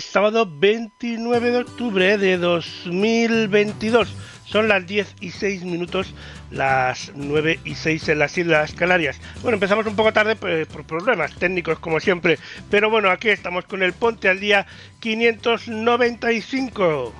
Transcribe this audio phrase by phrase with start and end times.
[0.00, 4.14] Sábado 29 de octubre de 2022.
[4.44, 6.14] Son las 10 y 6 minutos,
[6.50, 9.20] las 9 y 6 en las Islas Canarias.
[9.42, 12.38] Bueno, empezamos un poco tarde pues, por problemas técnicos, como siempre.
[12.70, 14.66] Pero bueno, aquí estamos con el Ponte al Día
[15.00, 17.12] 595.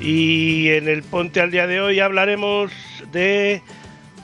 [0.00, 2.70] Y en el Ponte al Día de hoy hablaremos
[3.10, 3.62] de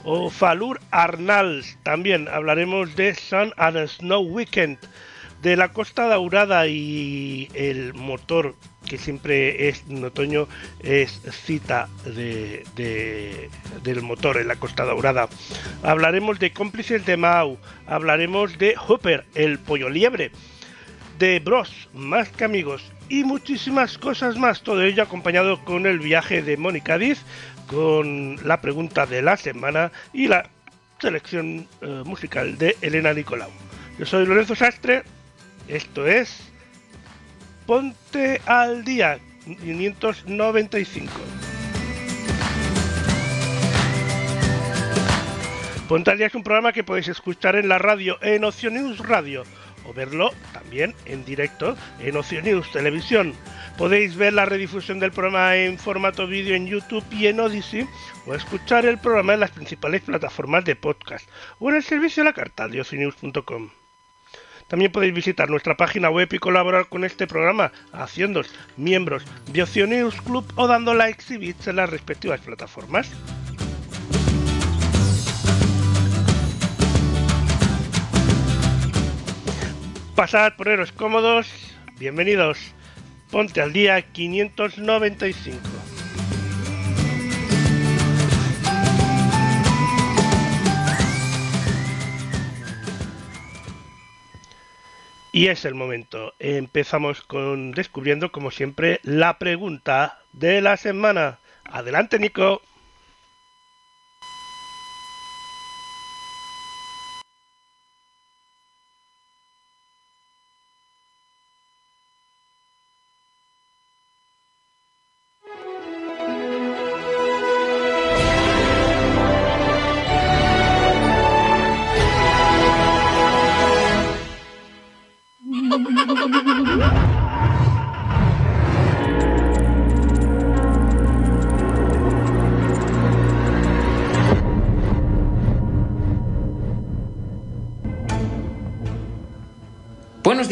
[0.05, 1.77] o Falur Arnals.
[1.83, 4.79] También hablaremos de Sun and Snow Weekend,
[5.43, 8.55] de la Costa Daurada y el motor
[8.87, 10.47] que siempre es en otoño
[10.81, 13.49] es cita de, de-
[13.83, 15.29] del motor en la Costa Daurada.
[15.83, 20.31] Hablaremos de cómplices de Mau, hablaremos de Hopper, el pollo liebre,
[21.19, 24.63] de Bros, más que amigos y muchísimas cosas más.
[24.63, 27.23] Todo ello acompañado con el viaje de Mónica Diz,
[27.67, 30.49] con la pregunta de la semana y la
[31.01, 33.51] selección eh, musical de Elena Nicolau.
[33.99, 35.03] Yo soy Lorenzo Sastre,
[35.69, 36.51] esto es
[37.67, 41.13] Ponte al Día 595.
[45.89, 48.99] Ponte al Día es un programa que podéis escuchar en la radio en Ocio News
[48.99, 49.45] Radio
[49.87, 52.41] o verlo también en directo en Ocio
[52.73, 53.35] Televisión.
[53.77, 57.87] Podéis ver la redifusión del programa en formato vídeo en YouTube y en Odyssey
[58.27, 61.29] o escuchar el programa en las principales plataformas de podcast
[61.59, 63.71] o en el servicio a la carta de ocionews.com.
[64.69, 69.87] También podéis visitar nuestra página web y colaborar con este programa haciéndos miembros de Ocio
[70.25, 73.11] Club o dando likes y bits en las respectivas plataformas.
[80.15, 81.49] Pasad, poneros cómodos.
[81.99, 82.73] Bienvenidos.
[83.33, 85.59] Ponte al día 595.
[95.33, 96.33] Y es el momento.
[96.39, 101.39] Empezamos con descubriendo, como siempre, la pregunta de la semana.
[101.65, 102.63] Adelante, Nico.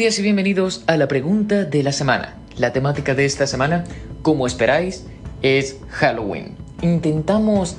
[0.03, 2.35] Y bienvenidos a la pregunta de la semana.
[2.57, 3.85] La temática de esta semana,
[4.21, 5.05] como esperáis,
[5.41, 6.57] es Halloween.
[6.81, 7.77] Intentamos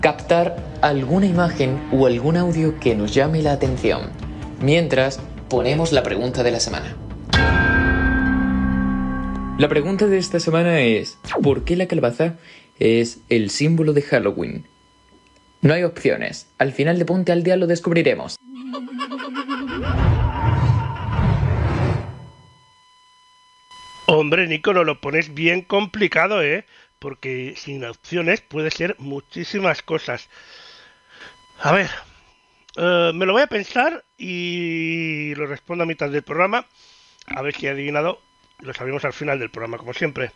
[0.00, 4.08] captar alguna imagen o algún audio que nos llame la atención,
[4.62, 5.20] mientras
[5.50, 6.96] ponemos la pregunta de la semana.
[9.58, 12.36] La pregunta de esta semana es, ¿por qué la calabaza
[12.78, 14.64] es el símbolo de Halloween?
[15.60, 16.46] No hay opciones.
[16.56, 18.38] Al final de Ponte al Día lo descubriremos.
[24.14, 26.66] Hombre, Nico, no lo pones bien complicado, ¿eh?
[26.98, 30.28] Porque sin opciones puede ser muchísimas cosas.
[31.58, 31.88] A ver,
[32.76, 36.66] eh, me lo voy a pensar y lo respondo a mitad del programa.
[37.26, 38.20] a ver si he adivinado,
[38.60, 40.30] lo sabemos al final del programa, como siempre.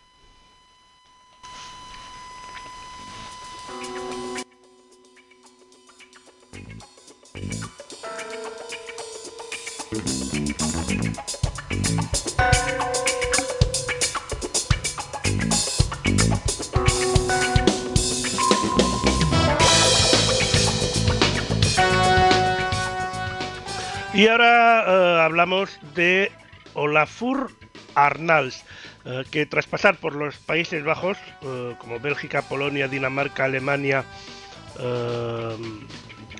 [24.17, 26.31] Y ahora eh, hablamos de
[26.73, 27.51] Olafur
[27.93, 28.65] Arnalds,
[29.05, 34.03] eh, que tras pasar por los Países Bajos, eh, como Bélgica, Polonia, Dinamarca, Alemania,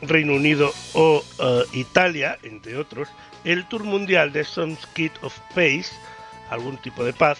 [0.02, 1.24] Reino Unido o
[1.74, 3.10] Italia, entre otros,
[3.44, 5.92] el Tour Mundial de Some Kit of Pace,
[6.50, 7.38] algún tipo de paz,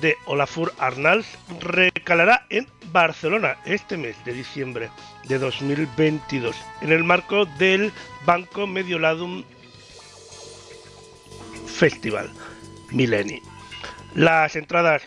[0.00, 4.90] de Olafur Arnalds recalará en Barcelona este mes de diciembre
[5.28, 7.92] de 2022 en el marco del
[8.26, 9.44] Banco Medioladum
[11.74, 12.30] Festival
[12.90, 13.40] Millennium.
[14.14, 15.02] Las entradas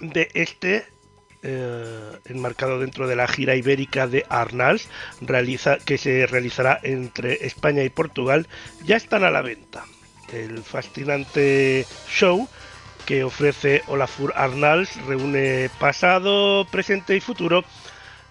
[0.00, 0.86] de este,
[1.42, 4.88] eh, enmarcado dentro de la gira ibérica de Arnals,
[5.22, 8.46] realiza, que se realizará entre España y Portugal,
[8.84, 9.84] ya están a la venta.
[10.32, 12.48] El fascinante show
[13.06, 17.64] que ofrece Olafur Arnals reúne pasado, presente y futuro,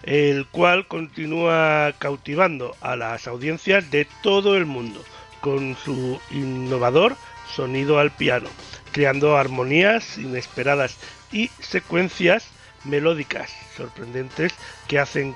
[0.04, 5.04] el cual continúa cautivando a las audiencias de todo el mundo
[5.40, 7.16] con su innovador
[7.54, 8.48] sonido al piano,
[8.92, 10.96] creando armonías inesperadas
[11.32, 12.48] y secuencias
[12.84, 14.54] melódicas sorprendentes
[14.88, 15.34] que hacen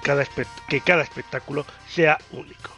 [0.68, 2.70] que cada espectáculo sea único.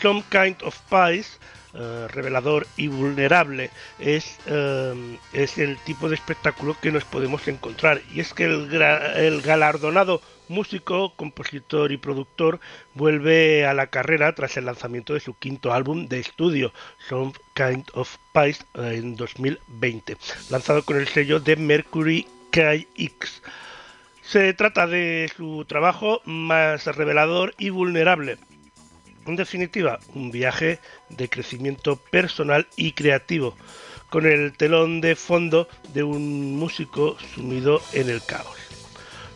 [0.00, 1.38] Some Kind of Pies,
[1.74, 8.00] eh, revelador y vulnerable, es, eh, es el tipo de espectáculo que nos podemos encontrar.
[8.12, 12.60] Y es que el galardonado músico, compositor y productor,
[12.94, 16.72] vuelve a la carrera tras el lanzamiento de su quinto álbum de estudio,
[17.08, 20.16] Some Kind of Pies, en 2020,
[20.50, 23.42] lanzado con el sello de Mercury KX.
[24.22, 28.36] Se trata de su trabajo más revelador y vulnerable.
[29.26, 33.56] En definitiva, un viaje de crecimiento personal y creativo,
[34.08, 38.56] con el telón de fondo de un músico sumido en el caos.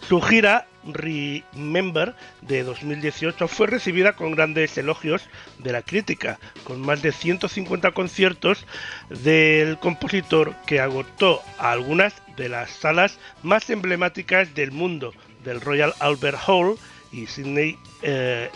[0.09, 5.23] Su gira Remember de 2018 fue recibida con grandes elogios
[5.59, 8.67] de la crítica, con más de 150 conciertos
[9.09, 15.13] del compositor que agotó algunas de las salas más emblemáticas del mundo,
[15.45, 16.77] del Royal Albert Hall
[17.13, 18.51] y Sydney eh,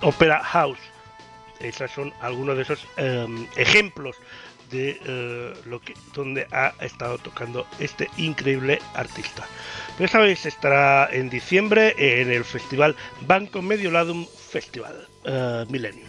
[0.00, 0.78] Opera House.
[1.60, 4.16] Esos son algunos de esos em, ejemplos
[4.72, 9.46] de eh, lo que donde ha estado tocando este increíble artista.
[9.96, 12.96] Pero sabéis, estará en diciembre en el festival
[13.26, 16.08] Banco Medioladum Festival uh, Millennium.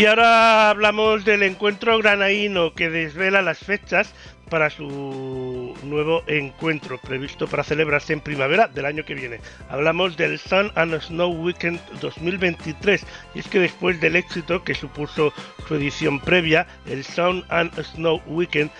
[0.00, 4.14] Y ahora hablamos del encuentro granaíno que desvela las fechas
[4.48, 9.40] para su nuevo encuentro previsto para celebrarse en primavera del año que viene.
[9.68, 13.04] Hablamos del Sun and Snow Weekend 2023
[13.34, 15.34] y es que después del éxito que supuso
[15.68, 18.70] su edición previa, el Sun and Snow Weekend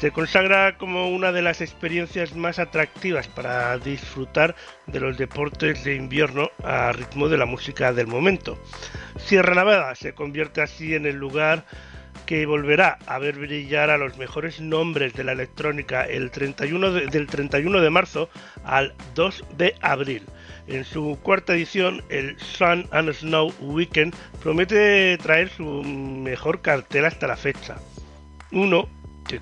[0.00, 4.54] se consagra como una de las experiencias más atractivas para disfrutar
[4.86, 8.58] de los deportes de invierno a ritmo de la música del momento.
[9.16, 11.64] Sierra Nevada se convierte así en el lugar
[12.26, 17.26] que volverá a ver brillar a los mejores nombres de la electrónica el 31 del
[17.26, 18.30] 31 de marzo
[18.64, 20.22] al 2 de abril.
[20.66, 27.26] En su cuarta edición, el Sun and Snow Weekend promete traer su mejor cartel hasta
[27.26, 27.76] la fecha.
[28.50, 28.88] Uno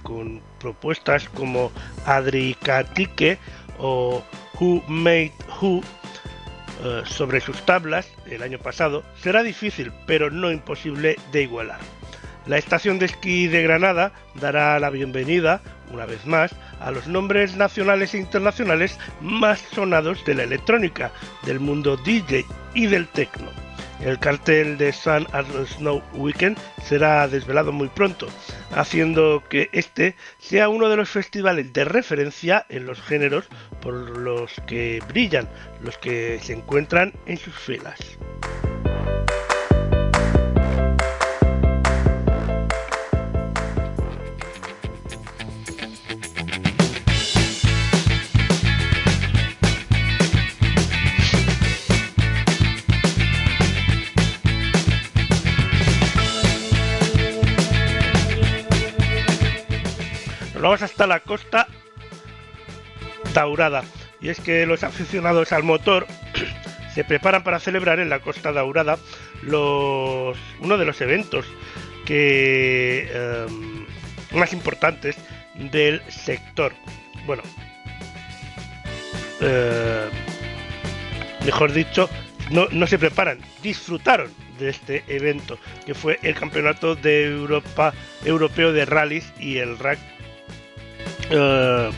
[0.02, 1.70] con propuestas como
[2.06, 3.38] Adricatike
[3.78, 4.22] o
[4.58, 5.82] Who Made Who
[6.84, 11.80] eh, sobre sus tablas el año pasado será difícil pero no imposible de igualar.
[12.46, 15.60] La estación de esquí de Granada dará la bienvenida,
[15.92, 21.12] una vez más, a los nombres nacionales e internacionales más sonados de la electrónica,
[21.46, 23.48] del mundo DJ y del techno.
[24.04, 28.26] El cartel de Sun and Snow Weekend será desvelado muy pronto,
[28.74, 33.46] haciendo que este sea uno de los festivales de referencia en los géneros
[33.80, 35.48] por los que brillan
[35.80, 38.18] los que se encuentran en sus filas.
[60.62, 61.66] Vamos hasta la costa
[63.34, 63.82] Daurada.
[64.20, 66.06] Y es que los aficionados al motor
[66.94, 68.96] se preparan para celebrar en la Costa Daurada
[69.42, 71.46] los, uno de los eventos
[72.06, 73.86] que em,
[74.38, 75.16] más importantes
[75.56, 76.72] del sector.
[77.26, 77.42] Bueno,
[79.40, 80.08] eh,
[81.44, 82.08] mejor dicho,
[82.50, 87.92] no, no, se preparan, disfrutaron de este evento, que fue el Campeonato de Europa
[88.24, 89.98] Europeo de Rallys y el RAC
[91.30, 91.90] eh,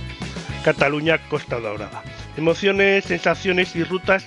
[0.64, 2.02] Cataluña Costa Dorada.
[2.36, 4.26] Emociones, sensaciones y rutas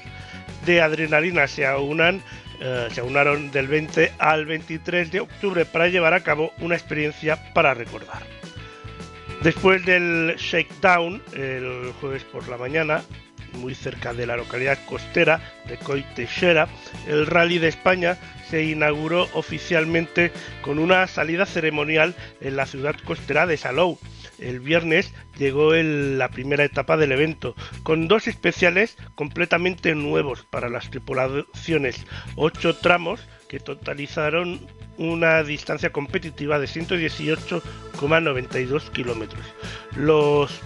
[0.66, 2.22] de adrenalina se aunan
[2.60, 7.74] eh, aunaron del 20 al 23 de octubre para llevar a cabo una experiencia para
[7.74, 8.24] recordar.
[9.44, 13.04] Después del shakedown, el jueves por la mañana,
[13.54, 16.68] muy cerca de la localidad costera de Coitexera,
[17.08, 18.18] el Rally de España
[18.50, 24.00] se inauguró oficialmente con una salida ceremonial en la ciudad costera de Salou.
[24.40, 30.90] El viernes llegó la primera etapa del evento, con dos especiales completamente nuevos para las
[30.90, 34.68] tripulaciones, ocho tramos que totalizaron
[34.98, 39.46] una distancia competitiva de 118,92 kilómetros.
[39.96, 40.60] Los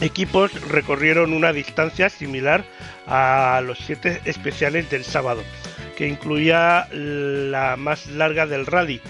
[0.00, 2.64] equipos recorrieron una distancia similar
[3.06, 5.44] a los siete especiales del sábado,
[5.96, 9.00] que incluía la más larga del rally,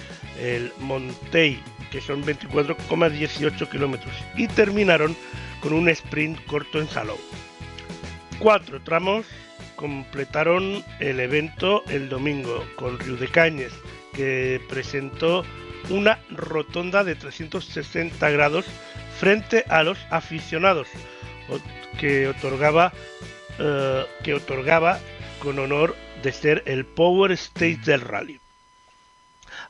[0.40, 5.16] el Montey, que son 24,18 kilómetros, y terminaron
[5.60, 7.18] con un sprint corto en Salou.
[8.38, 9.26] Cuatro tramos
[9.76, 13.72] completaron el evento el domingo con Río de Cañes,
[14.12, 15.42] que presentó
[15.88, 18.66] una rotonda de 360 grados
[19.18, 20.86] frente a los aficionados,
[21.98, 22.92] que otorgaba,
[23.58, 25.00] eh, que otorgaba
[25.40, 28.38] con honor de ser el Power Stage del rally.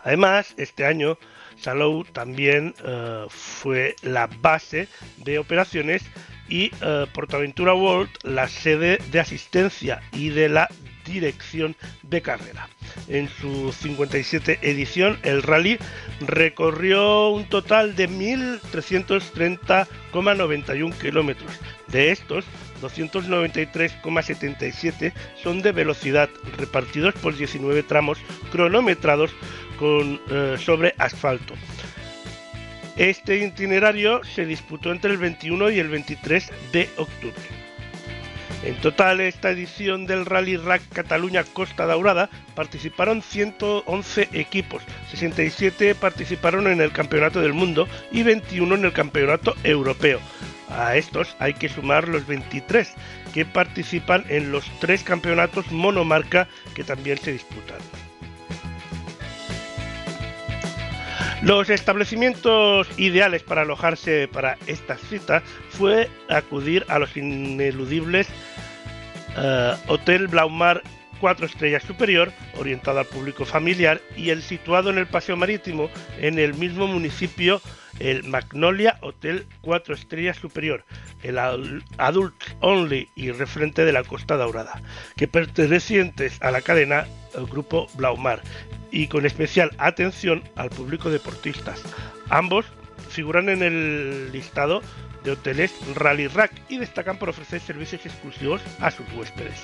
[0.01, 1.19] Además, este año
[1.61, 4.89] Salou también eh, fue la base
[5.19, 6.03] de operaciones
[6.49, 10.69] y eh, Portaventura World la sede de asistencia y de la
[11.11, 12.69] dirección de carrera.
[13.09, 15.79] En su 57 edición, el rally
[16.21, 21.51] recorrió un total de 1.330,91 kilómetros.
[21.89, 22.45] De estos,
[22.81, 25.13] 293,77
[25.43, 28.19] son de velocidad, repartidos por 19 tramos
[28.51, 29.33] cronometrados
[29.79, 31.55] con, eh, sobre asfalto.
[32.97, 37.60] Este itinerario se disputó entre el 21 y el 23 de octubre.
[38.63, 46.67] En total, esta edición del Rally Rack Cataluña Costa Daurada participaron 111 equipos, 67 participaron
[46.67, 50.21] en el Campeonato del Mundo y 21 en el Campeonato Europeo.
[50.69, 52.93] A estos hay que sumar los 23
[53.33, 57.79] que participan en los tres campeonatos monomarca que también se disputan.
[61.43, 68.29] Los establecimientos ideales para alojarse para estas citas fue acudir a los ineludibles
[69.37, 70.83] uh, Hotel Blaumar
[71.21, 76.39] 4 estrellas superior, orientado al público familiar, y el situado en el Paseo Marítimo, en
[76.39, 77.61] el mismo municipio,
[77.99, 80.85] el Magnolia Hotel 4 estrellas superior,
[81.23, 84.81] el Adult Only y referente de la Costa Daurada,
[85.17, 87.07] que pertenecientes a la cadena
[87.51, 88.41] Grupo Blaumar,
[88.91, 91.83] y con especial atención al público deportistas.
[92.31, 92.67] Ambos
[93.09, 94.83] figuran en el listado
[95.25, 99.61] de hoteles Rally Rack y destacan por ofrecer servicios exclusivos a sus huéspedes.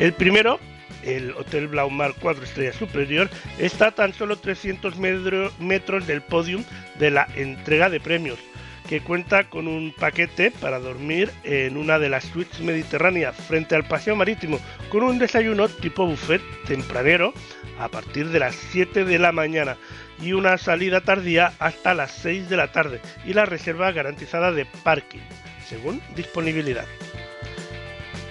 [0.00, 0.58] El primero,
[1.02, 6.64] el Hotel Blaumar 4 Estrellas Superior, está a tan solo 300 metros del podium
[6.98, 8.38] de la entrega de premios,
[8.88, 13.84] que cuenta con un paquete para dormir en una de las suites mediterráneas frente al
[13.84, 14.58] paseo marítimo,
[14.90, 17.32] con un desayuno tipo buffet tempranero
[17.78, 19.76] a partir de las 7 de la mañana
[20.20, 24.66] y una salida tardía hasta las 6 de la tarde y la reserva garantizada de
[24.66, 25.20] parking,
[25.66, 26.86] según disponibilidad.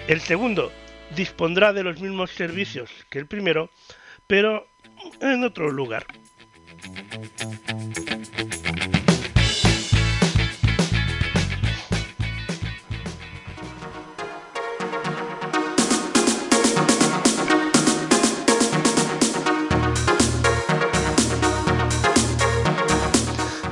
[0.06, 0.72] El segundo
[1.14, 3.70] dispondrá de los mismos servicios que el primero,
[4.26, 4.66] pero
[5.20, 6.06] en otro lugar.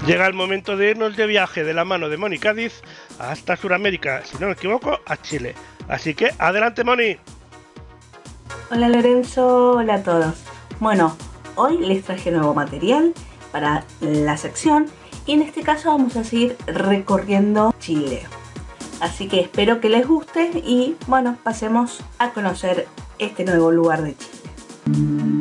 [0.06, 2.82] Llega el momento de irnos de viaje de la mano de Moni Cádiz
[3.20, 5.54] hasta Sudamérica, si no me equivoco, a Chile.
[5.88, 7.18] Así que adelante Moni.
[8.72, 10.42] Hola Lorenzo, hola a todos.
[10.80, 11.16] Bueno,
[11.54, 13.14] hoy les traje nuevo material
[13.52, 14.86] para la sección
[15.24, 18.24] y en este caso vamos a seguir recorriendo Chile.
[19.00, 22.88] Así que espero que les guste y bueno, pasemos a conocer
[23.20, 25.31] este nuevo lugar de Chile.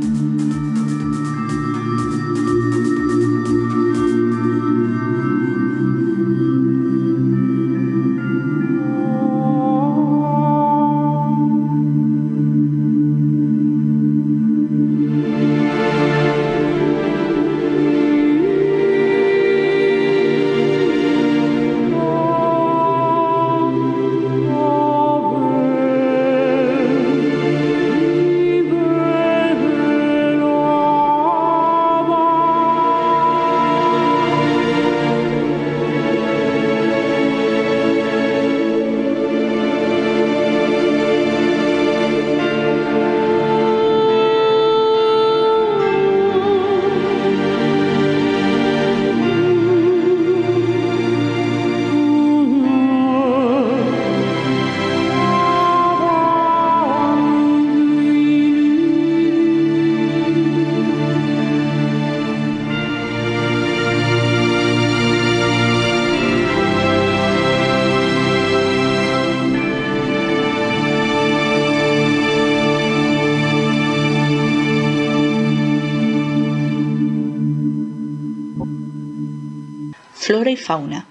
[80.58, 81.05] Fauna.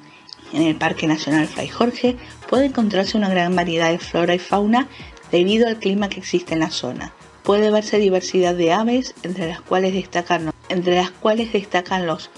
[0.53, 2.17] En el Parque Nacional Fray Jorge
[2.49, 4.89] puede encontrarse una gran variedad de flora y fauna
[5.31, 7.13] debido al clima que existe en la zona.
[7.43, 12.31] Puede verse diversidad de aves, entre las cuales destacan, entre las cuales destacan los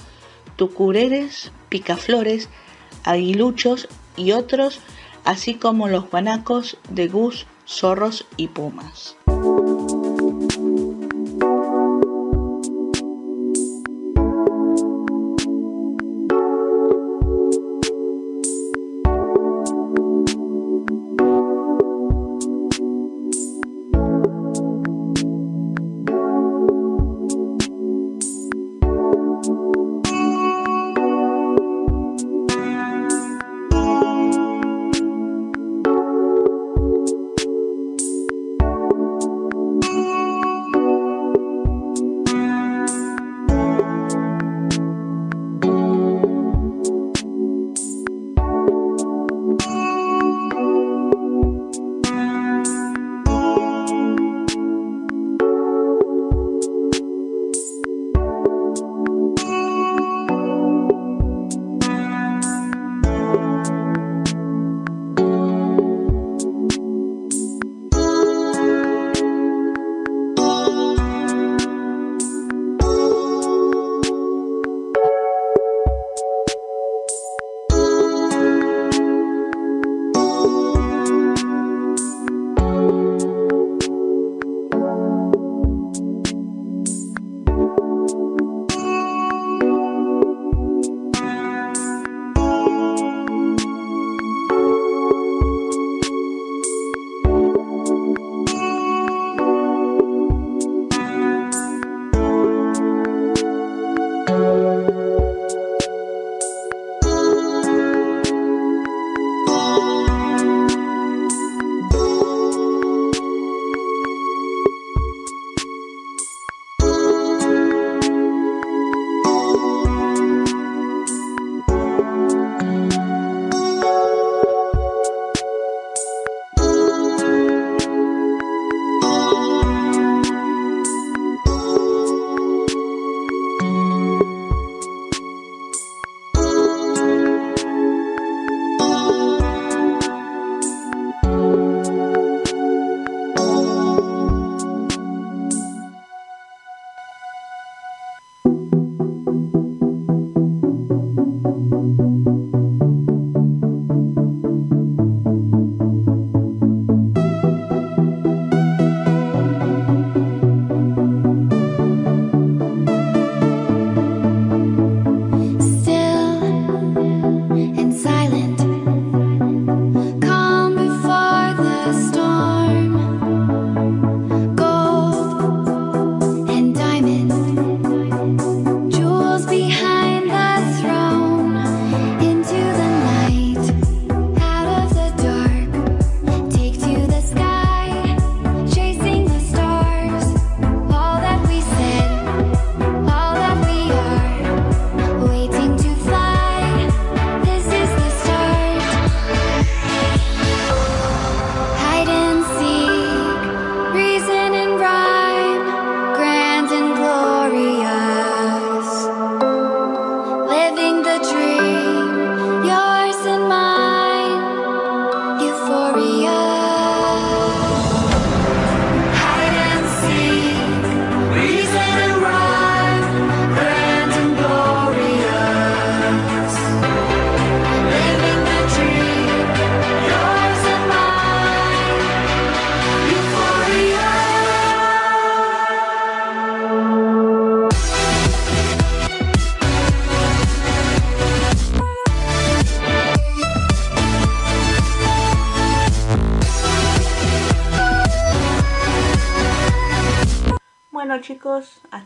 [0.56, 2.48] tucureres, picaflores,
[3.04, 4.80] aguiluchos y otros,
[5.24, 9.16] así como los guanacos de gus, zorros y pumas.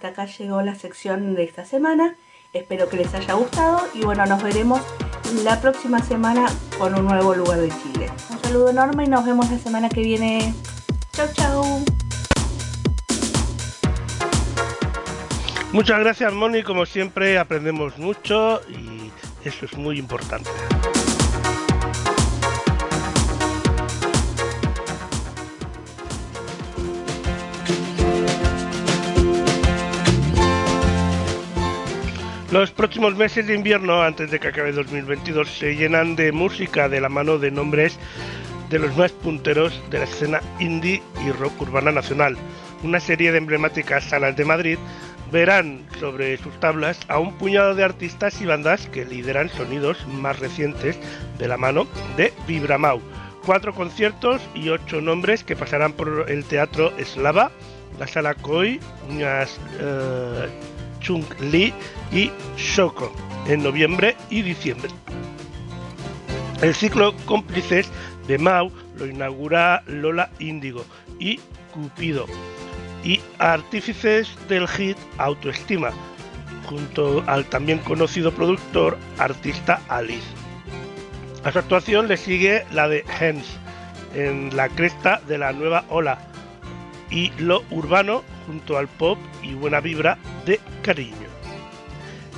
[0.06, 2.16] Acá llegó la sección de esta semana.
[2.52, 4.80] Espero que les haya gustado y bueno, nos veremos
[5.44, 6.46] la próxima semana
[6.78, 8.10] con un nuevo lugar de Chile.
[8.30, 10.54] Un saludo enorme y nos vemos la semana que viene.
[11.12, 11.84] Chau, chau.
[15.72, 19.10] Muchas gracias Moni, como siempre aprendemos mucho y
[19.44, 20.48] eso es muy importante.
[32.56, 37.02] Los próximos meses de invierno, antes de que acabe 2022, se llenan de música de
[37.02, 37.98] la mano de nombres
[38.70, 42.34] de los más punteros de la escena indie y rock urbana nacional.
[42.82, 44.78] Una serie de emblemáticas salas de Madrid
[45.30, 50.38] verán sobre sus tablas a un puñado de artistas y bandas que lideran sonidos más
[50.38, 50.98] recientes
[51.36, 53.02] de la mano de Vibramau.
[53.44, 57.50] Cuatro conciertos y ocho nombres que pasarán por el Teatro Eslava,
[57.98, 58.80] la Sala Koi,
[61.00, 61.72] Chung Li
[62.12, 63.12] y Shoko
[63.48, 64.90] en noviembre y diciembre.
[66.62, 67.88] El ciclo Cómplices
[68.26, 70.84] de Mau lo inaugura Lola Índigo
[71.18, 71.38] y
[71.72, 72.26] Cupido
[73.04, 75.90] y artífices del hit Autoestima,
[76.64, 80.26] junto al también conocido productor artista Alice.
[81.44, 83.46] A su actuación le sigue la de Hens,
[84.14, 86.18] en la cresta de la nueva ola,
[87.10, 91.28] y lo urbano junto al pop y buena vibra de cariño.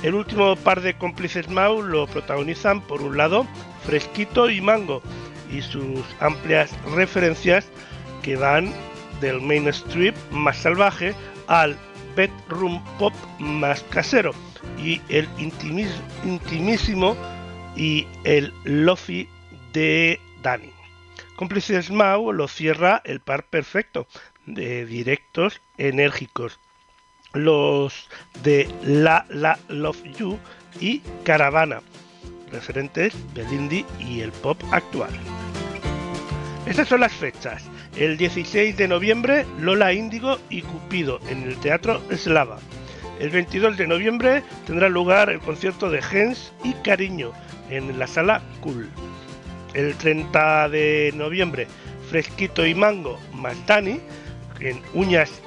[0.01, 3.45] El último par de cómplices Mau lo protagonizan por un lado
[3.85, 5.01] Fresquito y Mango
[5.51, 7.67] y sus amplias referencias
[8.21, 8.71] que van
[9.19, 11.13] del mainstream más salvaje
[11.47, 11.75] al
[12.15, 14.31] bedroom pop más casero
[14.77, 15.27] y el
[16.23, 17.17] intimísimo
[17.75, 19.27] y el lofi
[19.73, 20.71] de Dani.
[21.35, 24.07] Cómplices Mau lo cierra el par perfecto
[24.53, 26.59] de directos enérgicos.
[27.33, 28.09] Los
[28.43, 30.39] de La La Love You
[30.79, 31.81] y Caravana,
[32.51, 35.11] referentes del y el pop actual.
[36.65, 37.69] Estas son las fechas.
[37.95, 42.59] El 16 de noviembre, Lola Índigo y Cupido en el Teatro Eslava.
[43.19, 47.33] El 22 de noviembre tendrá lugar el concierto de Gens y Cariño
[47.69, 48.89] en la sala Cool.
[49.73, 51.67] El 30 de noviembre,
[52.09, 53.57] Fresquito y Mango más
[54.59, 55.41] en Uñas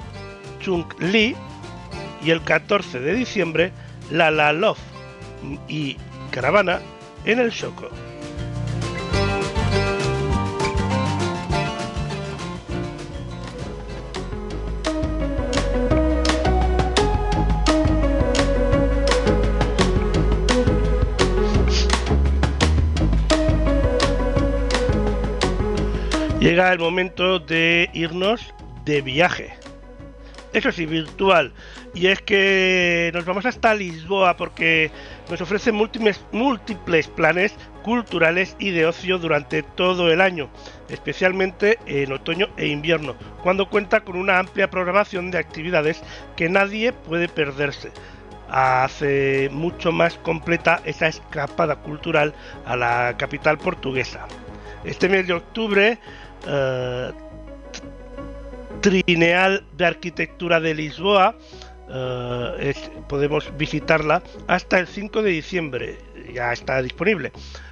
[0.59, 1.35] Chung Li
[2.23, 3.71] y el 14 de diciembre
[4.09, 4.79] La Love
[5.67, 5.97] y
[6.31, 6.79] Caravana
[7.25, 7.89] en el Choco.
[26.39, 28.53] Llega el momento de irnos
[28.85, 29.53] de viaje.
[30.53, 31.51] Eso sí, virtual.
[31.95, 34.91] Y es que nos vamos hasta Lisboa porque
[35.29, 40.49] nos ofrece múltiples, planes culturales y de ocio durante todo el año,
[40.89, 46.01] especialmente en otoño e invierno, cuando cuenta con una amplia programación de actividades
[46.35, 47.91] que nadie puede perderse.
[48.49, 54.27] Hace mucho más completa esa escapada cultural a la capital portuguesa.
[54.83, 55.97] Este mes de octubre
[56.47, 57.11] eh,
[58.83, 61.37] Trineal de Arquitectura de Lisboa.
[61.89, 62.73] Eh,
[63.07, 65.97] podemos visitarla hasta el 5 de diciembre,
[66.33, 67.31] ya está disponible.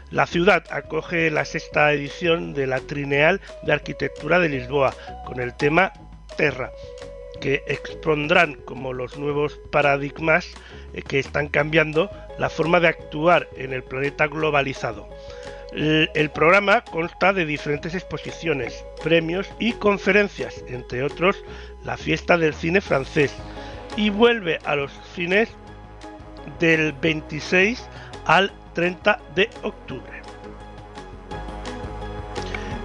[0.10, 4.93] La ciudad acoge la sexta edición de la Trineal de Arquitectura de Lisboa
[5.26, 5.91] con el tema
[6.38, 6.71] Terra,
[7.41, 10.47] que expondrán como los nuevos paradigmas
[10.93, 15.10] eh, que están cambiando la forma de actuar en el planeta globalizado.
[15.71, 21.41] El programa consta de diferentes exposiciones, premios y conferencias, entre otros
[21.86, 23.34] la fiesta del cine francés,
[23.95, 25.49] y vuelve a los cines
[26.60, 27.88] del 26
[28.25, 30.21] al 30 de octubre.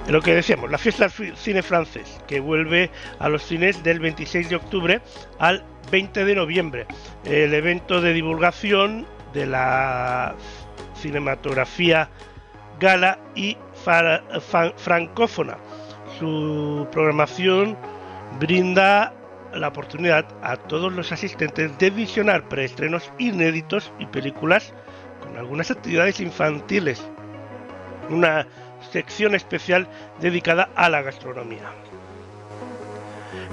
[0.09, 4.49] Lo que decíamos, la fiesta del cine francés, que vuelve a los cines del 26
[4.49, 5.01] de octubre
[5.41, 6.87] al 20 de noviembre.
[7.25, 10.37] El evento de divulgación de la
[10.95, 12.09] cinematografía
[12.81, 13.57] gala y
[14.77, 15.57] francófona.
[16.19, 17.77] Su programación
[18.39, 19.13] brinda
[19.55, 24.73] la oportunidad a todos los asistentes de visionar preestrenos inéditos y películas
[25.23, 27.03] con algunas actividades infantiles.
[28.11, 28.47] Una
[28.93, 29.89] sección especial
[30.21, 31.73] dedicada a la gastronomía.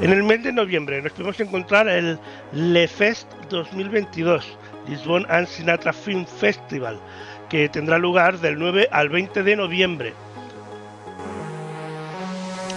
[0.01, 2.19] En el mes de noviembre nos podemos encontrar el
[2.51, 6.99] Le Fest 2022, Lisbon and Sinatra Film Festival,
[7.49, 10.13] que tendrá lugar del 9 al 20 de noviembre.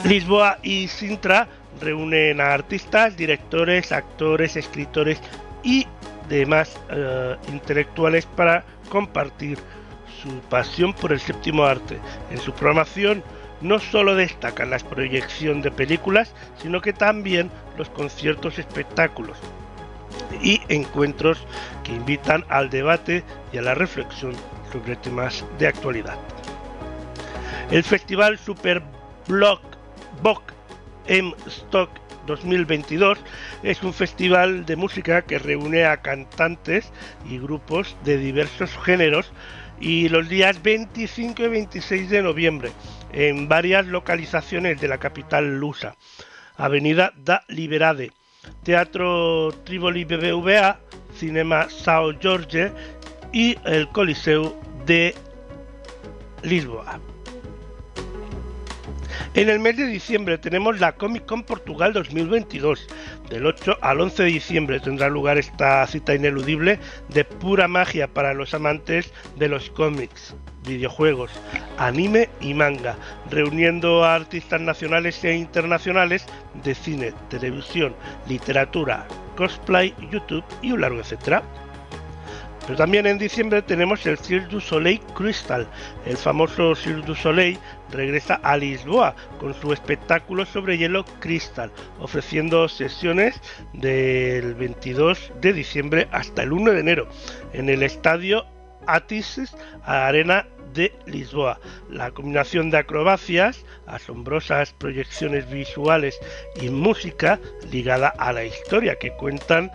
[0.04, 1.48] Lisboa y Sintra
[1.80, 5.20] reúnen a artistas, directores, actores, escritores
[5.62, 5.86] y
[6.28, 9.58] demás eh, intelectuales para compartir
[10.22, 11.98] su pasión por el séptimo arte.
[12.30, 13.22] En su programación
[13.60, 19.38] no solo destacan la proyección de películas, sino que también los conciertos espectáculos
[20.42, 21.38] y encuentros
[21.84, 24.34] que invitan al debate y a la reflexión
[24.72, 26.18] sobre temas de actualidad.
[27.70, 28.82] El festival Super
[29.26, 29.60] Block
[30.22, 30.52] Bock
[31.06, 31.90] M Stock
[32.26, 33.18] 2022
[33.62, 36.90] es un festival de música que reúne a cantantes
[37.28, 39.32] y grupos de diversos géneros
[39.80, 42.72] y los días 25 y 26 de noviembre
[43.12, 45.96] en varias localizaciones de la capital lusa.
[46.56, 48.12] Avenida da Liberade,
[48.62, 50.78] Teatro Trivoli BBVA,
[51.14, 52.72] Cinema Sao Jorge
[53.32, 54.54] y el Coliseo
[54.86, 55.14] de
[56.42, 57.00] Lisboa.
[59.34, 62.86] En el mes de diciembre tenemos la Comic Con Portugal 2022.
[63.28, 68.34] Del 8 al 11 de diciembre tendrá lugar esta cita ineludible de pura magia para
[68.34, 70.34] los amantes de los cómics,
[70.66, 71.30] videojuegos,
[71.78, 72.96] anime y manga,
[73.30, 76.26] reuniendo a artistas nacionales e internacionales
[76.64, 77.94] de cine, televisión,
[78.28, 81.42] literatura, cosplay, YouTube y un largo etcétera.
[82.66, 85.68] Pero también en diciembre tenemos el Cirque du Soleil Crystal.
[86.04, 87.56] El famoso Cirque du Soleil
[87.90, 91.70] regresa a Lisboa con su espectáculo sobre hielo Crystal,
[92.00, 93.40] ofreciendo sesiones
[93.72, 97.08] del 22 de diciembre hasta el 1 de enero
[97.52, 98.44] en el estadio
[98.86, 101.58] Atisis Arena de Lisboa.
[101.90, 106.18] La combinación de acrobacias, asombrosas proyecciones visuales
[106.60, 109.70] y música ligada a la historia que cuentan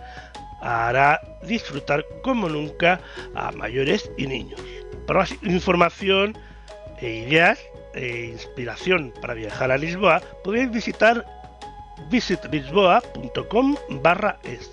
[0.62, 3.00] hará disfrutar como nunca
[3.34, 4.60] a mayores y niños.
[5.06, 6.38] Para más información
[7.00, 7.58] e ideas
[7.94, 11.24] e inspiración para viajar a Lisboa, podéis visitar
[12.10, 14.70] visitlisboa.com barra es.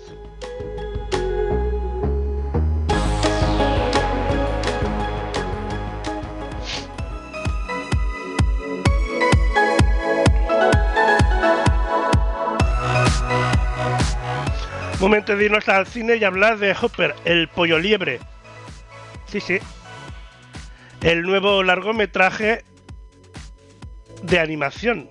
[15.00, 18.20] Momento de irnos al cine y hablar de Hopper, el pollo liebre.
[19.24, 19.58] Sí, sí.
[21.00, 22.64] El nuevo largometraje
[24.22, 25.08] de animación.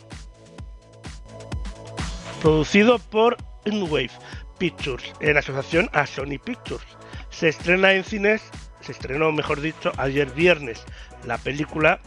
[2.41, 4.11] Producido por Unwave
[4.57, 6.85] Pictures, en asociación a Sony Pictures.
[7.29, 8.41] Se estrena en cines,
[8.81, 10.83] se estrenó, mejor dicho, ayer viernes.
[11.25, 11.99] La película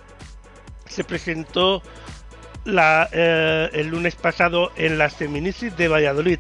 [0.87, 1.83] se presentó
[2.65, 6.39] la, eh, el lunes pasado en la Seminisis de Valladolid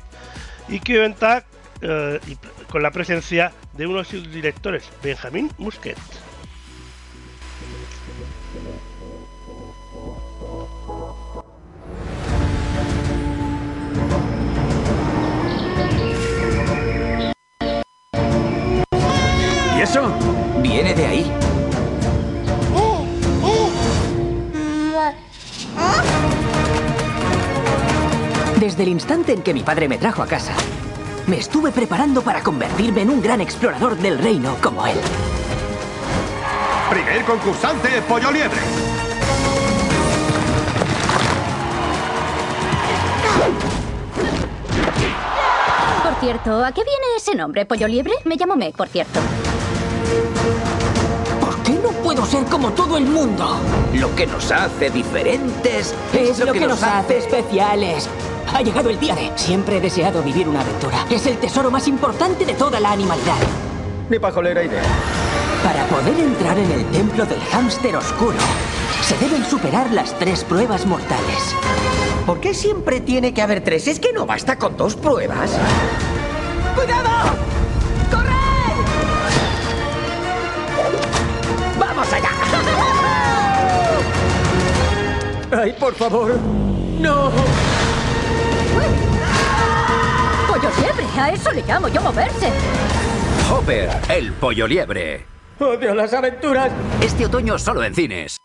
[0.68, 1.44] y que cuenta
[1.80, 2.20] eh,
[2.68, 5.98] con la presencia de uno de sus directores, Benjamín Musquet.
[28.62, 30.52] Desde el instante en que mi padre me trajo a casa,
[31.26, 34.96] me estuve preparando para convertirme en un gran explorador del reino como él.
[36.88, 38.60] Primer concursante, Pollo Liebre.
[46.04, 48.14] Por cierto, ¿a qué viene ese nombre, Pollo Liebre?
[48.24, 49.18] Me llamo Meg, por cierto.
[52.22, 53.56] ¿Por qué no puedo ser como todo el mundo?
[53.94, 58.08] Lo que nos hace diferentes Es lo, que, nos hace especiales.
[58.54, 59.32] Ha llegado el día de...
[59.34, 61.04] Siempre he deseado vivir una aventura.
[61.10, 63.38] Es el tesoro más importante de toda la animalidad.
[64.08, 64.82] Ni pajolera idea.
[65.64, 68.38] Para poder entrar en el templo del hámster oscuro,
[69.02, 71.56] se deben superar las tres pruebas mortales.
[72.24, 73.88] ¿Por qué siempre tiene que haber tres?
[73.88, 75.50] ¿Es que no basta con dos pruebas?
[76.76, 77.51] ¡Cuidado!
[85.62, 86.36] ¡Ay, por favor!
[86.98, 87.30] ¡No!
[90.48, 91.04] ¡Pollo Liebre!
[91.16, 92.50] A eso le llamo yo moverse.
[93.48, 95.24] Hopper, el pollo liebre.
[95.60, 96.72] ¡Odio las aventuras!
[97.00, 98.38] Este otoño solo en cines.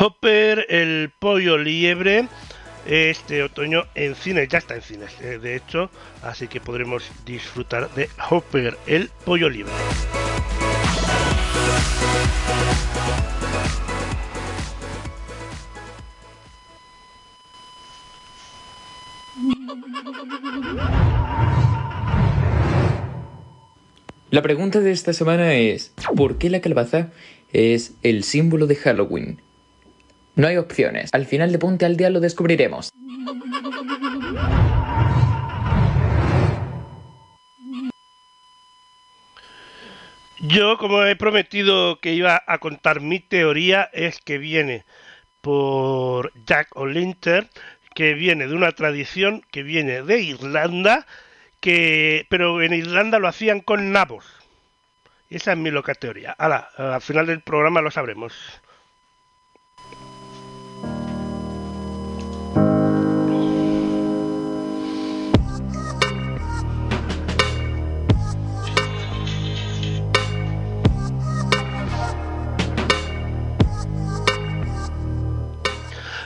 [0.00, 2.26] Hopper, el pollo liebre,
[2.86, 5.90] este otoño en cines, ya está en cines, eh, de hecho,
[6.22, 9.74] así que podremos disfrutar de Hopper, el pollo liebre.
[24.30, 27.10] La pregunta de esta semana es, ¿por qué la calabaza
[27.52, 29.40] es el símbolo de Halloween?
[30.36, 31.10] No hay opciones.
[31.12, 32.90] Al final de Ponte al Día lo descubriremos.
[40.40, 44.84] Yo, como he prometido que iba a contar mi teoría, es que viene
[45.40, 47.50] por Jack O'Linter,
[47.94, 51.06] que viene de una tradición que viene de Irlanda,
[51.60, 54.26] que pero en Irlanda lo hacían con nabos.
[55.30, 56.34] Esa es mi loca teoría.
[56.38, 58.34] Ahora, al final del programa lo sabremos.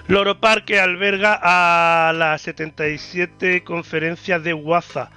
[0.09, 5.11] Loro Parque alberga a la 77 conferencia de WAZA,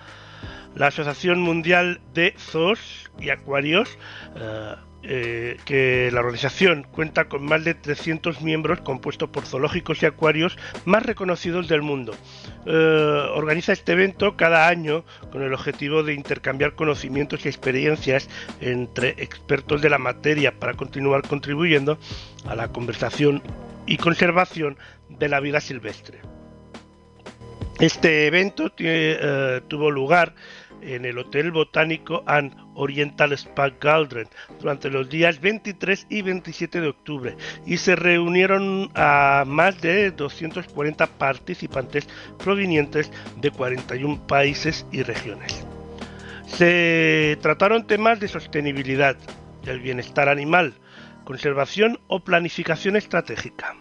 [0.76, 3.98] la Asociación Mundial de Zoos y Acuarios,
[4.36, 10.08] eh, eh, que la organización cuenta con más de 300 miembros compuestos por zoológicos y
[10.08, 12.14] acuarios más reconocidos del mundo.
[12.66, 19.12] Eh, organiza este evento cada año con el objetivo de intercambiar conocimientos y experiencias entre
[19.20, 21.98] expertos de la materia para continuar contribuyendo
[22.46, 23.42] a la conversación
[23.86, 24.78] y conservación
[25.10, 26.20] de la vida silvestre.
[27.80, 30.36] Este evento eh, tuvo lugar
[30.82, 34.28] en el Hotel Botánico and Oriental Spa Galdren
[34.60, 41.08] durante los días 23 y 27 de octubre y se reunieron a más de 240
[41.08, 45.66] participantes provenientes de 41 países y regiones.
[46.48, 49.16] Se trataron temas de sostenibilidad,
[49.64, 50.74] del bienestar animal,
[51.24, 53.76] conservación o planificación estratégica.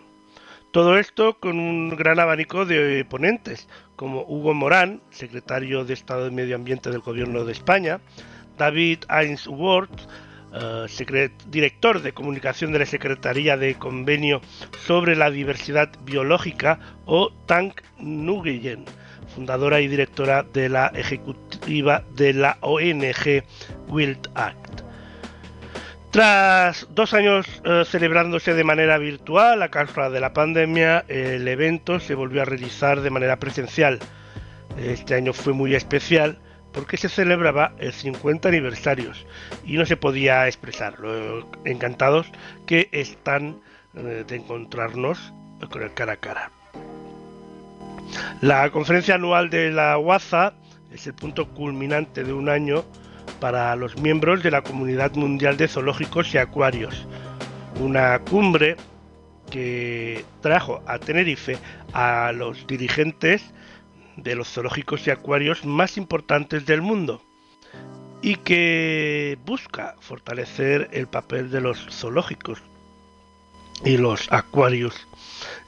[0.72, 6.30] Todo esto con un gran abanico de ponentes, como Hugo Morán, secretario de Estado de
[6.30, 8.00] Medio Ambiente del Gobierno de España,
[8.56, 10.08] David Ainsworth,
[10.52, 14.40] eh, director de comunicación de la Secretaría de Convenio
[14.86, 18.84] sobre la Diversidad Biológica, o Tank Nguyen,
[19.34, 23.42] fundadora y directora de la ejecutiva de la ONG
[23.88, 24.69] Wild Act.
[26.10, 32.00] Tras dos años eh, celebrándose de manera virtual a causa de la pandemia, el evento
[32.00, 34.00] se volvió a realizar de manera presencial.
[34.76, 36.40] Este año fue muy especial
[36.72, 39.12] porque se celebraba el 50 aniversario
[39.64, 42.26] y no se podía expresar lo encantados
[42.66, 43.60] que están
[43.94, 45.32] eh, de encontrarnos
[45.70, 46.50] con el cara a cara.
[48.40, 50.54] La conferencia anual de la UAZA
[50.92, 52.84] es el punto culminante de un año
[53.40, 57.06] para los miembros de la Comunidad Mundial de Zoológicos y Acuarios,
[57.80, 58.76] una cumbre
[59.50, 61.58] que trajo a Tenerife
[61.92, 63.42] a los dirigentes
[64.16, 67.22] de los zoológicos y acuarios más importantes del mundo
[68.22, 72.62] y que busca fortalecer el papel de los zoológicos
[73.84, 75.08] y los acuarios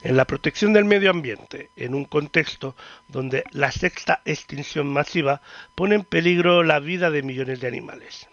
[0.03, 2.75] en la protección del medio ambiente, en un contexto
[3.07, 5.41] donde la sexta extinción masiva
[5.75, 8.27] pone en peligro la vida de millones de animales.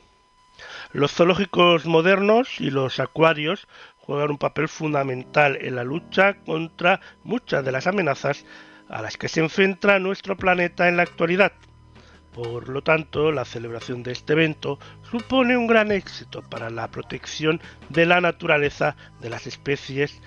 [0.92, 7.64] Los zoológicos modernos y los acuarios juegan un papel fundamental en la lucha contra muchas
[7.64, 8.44] de las amenazas
[8.88, 11.52] a las que se enfrenta nuestro planeta en la actualidad.
[12.32, 14.78] Por lo tanto, la celebración de este evento
[15.10, 20.20] supone un gran éxito para la protección de la naturaleza, de las especies,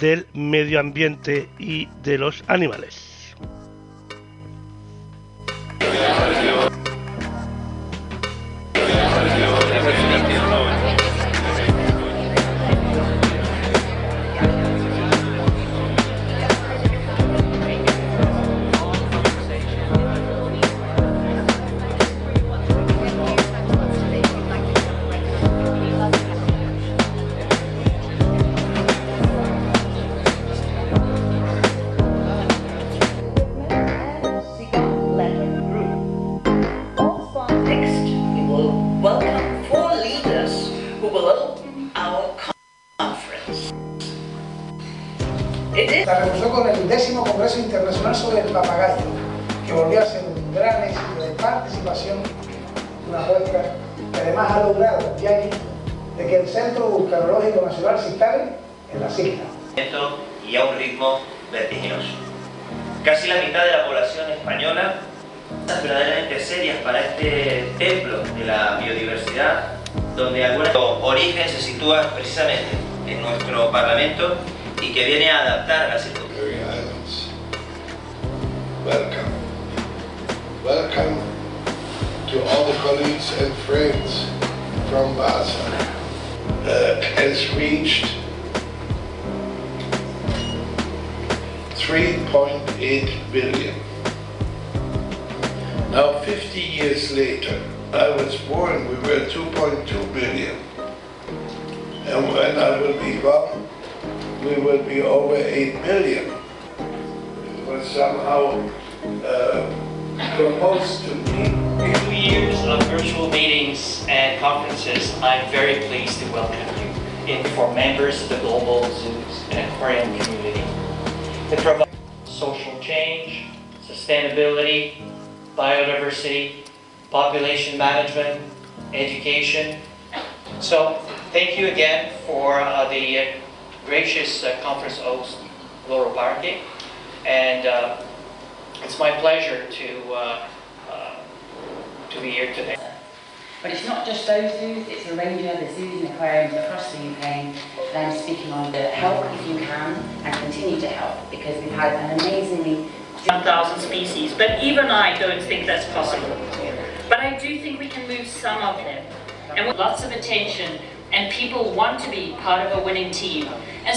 [0.00, 3.17] del medio ambiente y de los animales.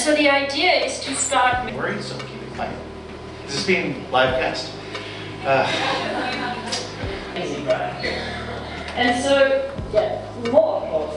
[0.02, 1.72] So the idea is to start...
[1.74, 2.76] Worried, so keep it quiet.
[3.46, 4.74] This being live cast.
[5.46, 5.68] Uh,
[8.96, 10.22] And so, yeah,
[10.52, 11.16] more applause.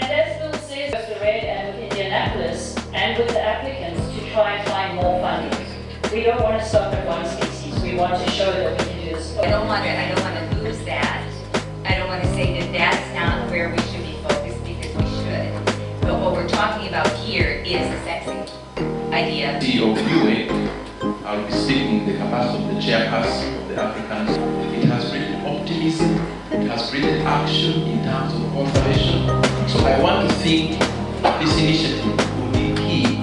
[0.00, 4.30] And as Bill says, with the Red and with Indianapolis, and with the applicants, to
[4.32, 5.66] try and find more funding.
[6.12, 7.80] We don't want to stop at one species.
[7.82, 9.36] We want to show that we can do this.
[9.38, 11.26] I don't want to, I don't want to lose that.
[11.84, 13.09] I don't want to say that that's not
[13.50, 15.52] where we should be focused because we should.
[16.02, 18.54] But what we're talking about here is a sexy
[19.12, 19.58] idea.
[19.58, 24.30] CEO UA, I'll be speaking in the capacity of the chairperson of the Africans.
[24.78, 26.14] It has bring optimism,
[26.52, 29.26] it has bring action in terms of conservation.
[29.68, 30.78] So I want to think
[31.40, 32.06] this initiative
[32.38, 33.16] will be key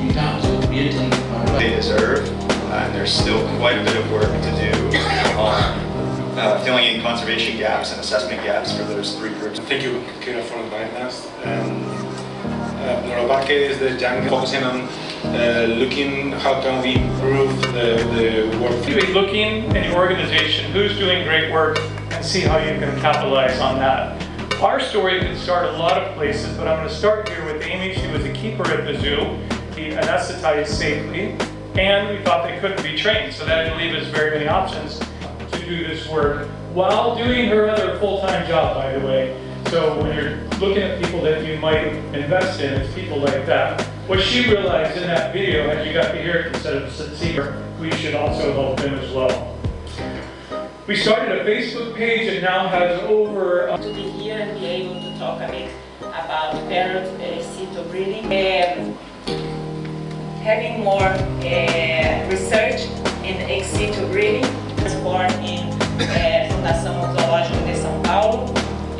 [0.00, 1.10] in terms of creating
[1.58, 4.98] they deserve, uh, and there's still quite a bit of work to do
[5.36, 5.87] on
[6.38, 9.58] uh, filling in conservation gaps and assessment gaps for those three groups.
[9.60, 11.26] Thank you, Kira, for inviting us.
[11.44, 11.84] And
[12.80, 14.82] uh, Loro is the jungle focusing on
[15.34, 18.88] uh, looking how can we improve the, the work.
[18.88, 21.78] You be looking in your organization who's doing great work
[22.12, 24.22] and see how you can capitalize on that.
[24.62, 27.62] Our story can start a lot of places, but I'm going to start here with
[27.62, 27.94] Amy.
[27.94, 29.38] She was a keeper at the zoo.
[29.74, 31.36] He anesthetized safely,
[31.80, 34.98] and we thought they couldn't be trained, so that didn't leave us very many options
[34.98, 35.07] to
[35.68, 39.36] do this work while doing her other full-time job, by the way.
[39.68, 43.82] So when you're looking at people that you might invest in, it's people like that.
[44.06, 47.32] What she realized in that video, as you got to hear it instead of see
[47.32, 49.56] her, we should also help them as well.
[50.86, 53.76] We started a Facebook page that now has over...
[53.76, 58.24] To be here and be able to talk a bit about parent uh, breeding.
[58.24, 58.96] Um,
[60.40, 62.88] having more uh, research
[63.22, 64.67] in ex situ breeding.
[64.96, 65.68] Born in
[66.00, 68.46] uh, Fundação Zoológico de São Paulo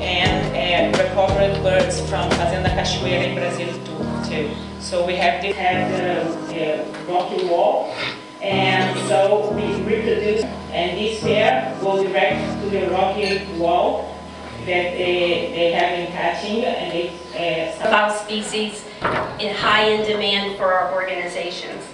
[0.00, 4.28] and uh, recovered birds from Fazenda Cachoeira in Brazil too.
[4.28, 4.54] too.
[4.80, 7.94] So we have to have the, the rocky wall
[8.40, 14.14] and so we reproduce and this pair go direct to the rocky wall
[14.60, 18.84] that they, they have in Caatinga and they uh, about species
[19.40, 21.84] in high in demand for our organizations.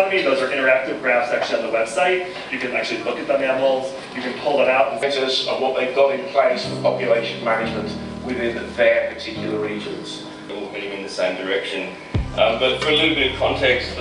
[0.00, 2.32] Those are interactive graphs actually on the website.
[2.50, 4.98] You can actually look at the mammals, you can pull them out.
[4.98, 7.92] Measures of what they've got in place for population management
[8.24, 10.24] within their particular regions.
[10.48, 11.92] All moving in the same direction.
[12.40, 13.98] Um, but for a little bit of context,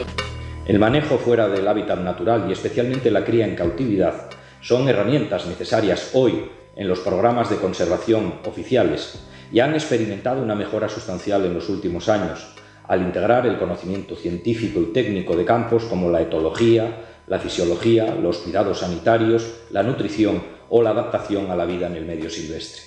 [0.65, 4.29] El manejo fuera del hábitat natural y especialmente la cría en cautividad
[4.61, 9.19] son herramientas necesarias hoy en los programas de conservación oficiales
[9.51, 12.55] y han experimentado una mejora sustancial en los últimos años
[12.89, 18.39] al integrar el conocimiento científico y técnico de campos como la etología, la fisiología, los
[18.39, 22.81] cuidados sanitarios, la nutrición o la adaptación a la vida en el medio silvestre.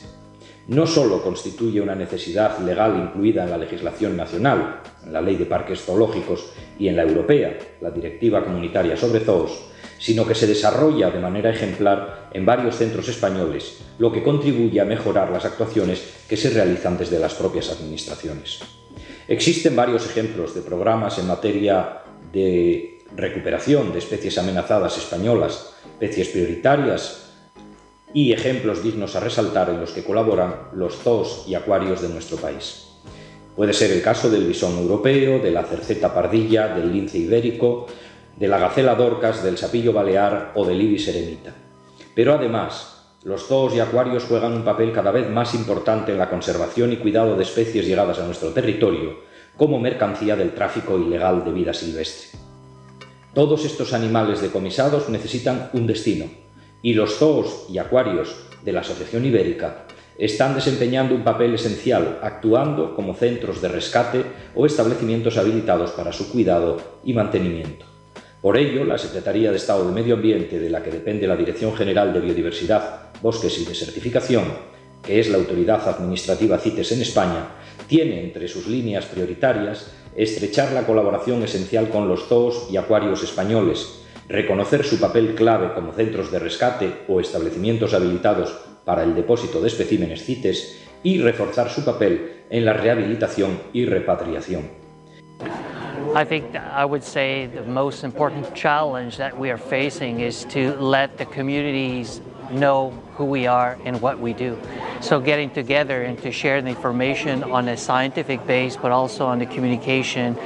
[0.67, 5.47] No solo constituye una necesidad legal incluida en la legislación nacional, en la Ley de
[5.47, 9.53] Parques Zoológicos y en la europea, la Directiva Comunitaria sobre Zoos,
[10.01, 14.85] sino que se desarrolla de manera ejemplar en varios centros españoles, lo que contribuye a
[14.85, 18.82] mejorar las actuaciones que se realizan desde las propias administraciones.
[19.33, 22.03] Existen varios ejemplos de programas en materia
[22.35, 27.31] de recuperación de especies amenazadas españolas, especies prioritarias
[28.13, 32.37] y ejemplos dignos a resaltar en los que colaboran los zoos y acuarios de nuestro
[32.37, 32.89] país.
[33.57, 37.87] Puede ser el caso del bisón europeo, de la cerceta pardilla, del lince ibérico,
[38.37, 41.55] de la gacela dorcas, del sapillo balear o del ibis eremita.
[42.15, 42.92] Pero además,
[43.25, 46.97] los zoos y acuarios juegan un papel cada vez más importante en la conservación y
[46.97, 49.21] cuidado de especies llegadas a nuestro territorio,
[49.57, 52.39] como mercancía del tráfico ilegal de vida silvestre.
[53.33, 56.27] Todos estos animales decomisados necesitan un destino,
[56.83, 59.87] y los zoos y acuarios de la Asociación Ibérica
[60.19, 66.31] están desempeñando un papel esencial, actuando como centros de rescate o establecimientos habilitados para su
[66.31, 67.87] cuidado y mantenimiento.
[68.43, 71.77] Por ello, la Secretaría de Estado de Medio Ambiente, de la que depende la Dirección
[71.77, 74.45] General de Biodiversidad, Bosques y Desertificación,
[75.03, 77.49] que es la autoridad administrativa CITES en España,
[77.87, 84.01] tiene entre sus líneas prioritarias estrechar la colaboración esencial con los zoos y acuarios españoles,
[84.29, 88.53] reconocer su papel clave como centros de rescate o establecimientos habilitados
[88.85, 94.83] para el depósito de especímenes CITES y reforzar su papel en la rehabilitación y repatriación.
[96.15, 100.77] I think I would say the most important challenge that we are facing is to
[100.79, 102.21] let the communities
[102.51, 102.93] know
[103.23, 104.59] who we are and what we do.
[105.01, 109.39] So getting together and to share the information on a scientific base, but also on
[109.39, 110.37] the communication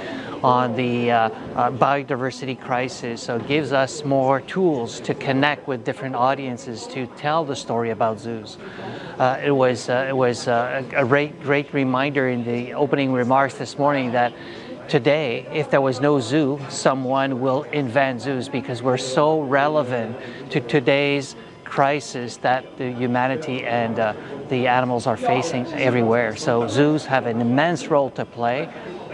[0.45, 3.23] on the uh, uh, biodiversity crisis.
[3.23, 7.91] So it gives us more tools to connect with different audiences to tell the story
[7.91, 8.59] about zoos.
[9.19, 13.55] Uh, it was, uh, it was uh, a great, great reminder in the opening remarks
[13.55, 14.35] this morning that
[14.89, 20.15] today, if there was no zoo, someone will invent zoos because we're so relevant
[20.51, 21.35] to today's
[21.67, 24.15] crisis that the humanity and uh,
[24.49, 26.37] the animals are facing everywhere.
[26.37, 28.69] So zoos have an immense role to play.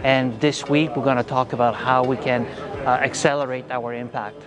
[0.05, 4.42] And this week we're going to talk about how we can uh, accelerate our impact.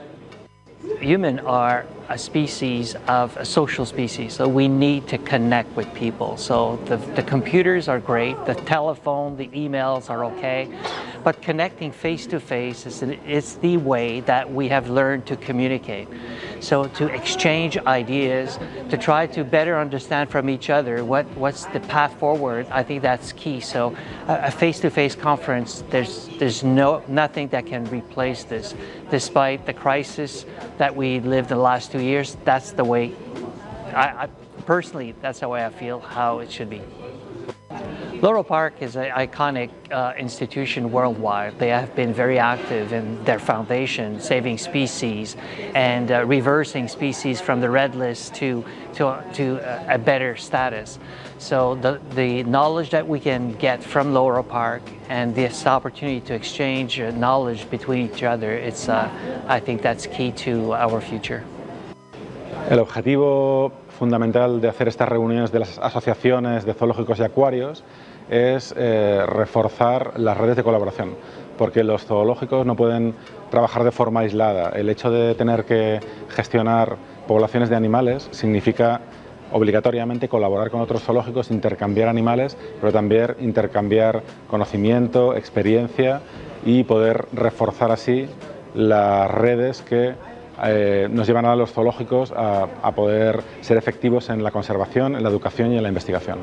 [0.99, 6.38] Humans are a species of a social species, so we need to connect with people.
[6.38, 10.70] So the, the computers are great, the telephone, the emails are okay,
[11.24, 16.08] but connecting face to face is, is the way that we have learned to communicate.
[16.66, 18.57] So to exchange ideas,
[18.89, 23.03] to try to better understand from each other what, what's the path forward, I think
[23.03, 23.59] that's key.
[23.59, 23.95] So
[24.28, 28.74] a face-to-face -face conference, there's, there's no, nothing that can replace this.
[29.11, 30.45] Despite the crisis
[30.80, 33.13] that we lived the last two years, that's the way,
[33.93, 34.28] I, I
[34.66, 36.82] personally, that's the way I feel how it should be.
[38.26, 41.59] Laurel Park is an iconic uh, institution worldwide.
[41.59, 45.36] They have been very active in their foundation, saving species
[45.76, 48.65] and uh, reversing species from the red list to,
[48.95, 50.97] to, to a better status.
[51.38, 56.34] So the, the knowledge that we can get from Laurel Park and this opportunity to
[56.34, 59.07] exchange uh, knowledge between each other, it's, uh,
[59.47, 61.43] I think that's key to our future.
[62.71, 67.84] El objetivo fundamental de hacer estas reuniones de las asociaciones de zoológicos y acuarios
[68.30, 71.15] es eh, reforzar las redes de colaboración,
[71.57, 73.15] porque los zoológicos no pueden
[73.49, 74.69] trabajar de forma aislada.
[74.69, 75.99] El hecho de tener que
[76.30, 76.97] gestionar
[77.28, 79.01] poblaciones de animales significa
[79.51, 86.21] obligatoriamente colaborar con otros zoológicos, intercambiar animales, pero también intercambiar conocimiento, experiencia
[86.65, 88.28] y poder reforzar así
[88.73, 90.15] las redes que
[90.63, 95.23] eh, nos llevan a los zoológicos a, a poder ser efectivos en la conservación, en
[95.23, 96.39] la educación y en la investigación.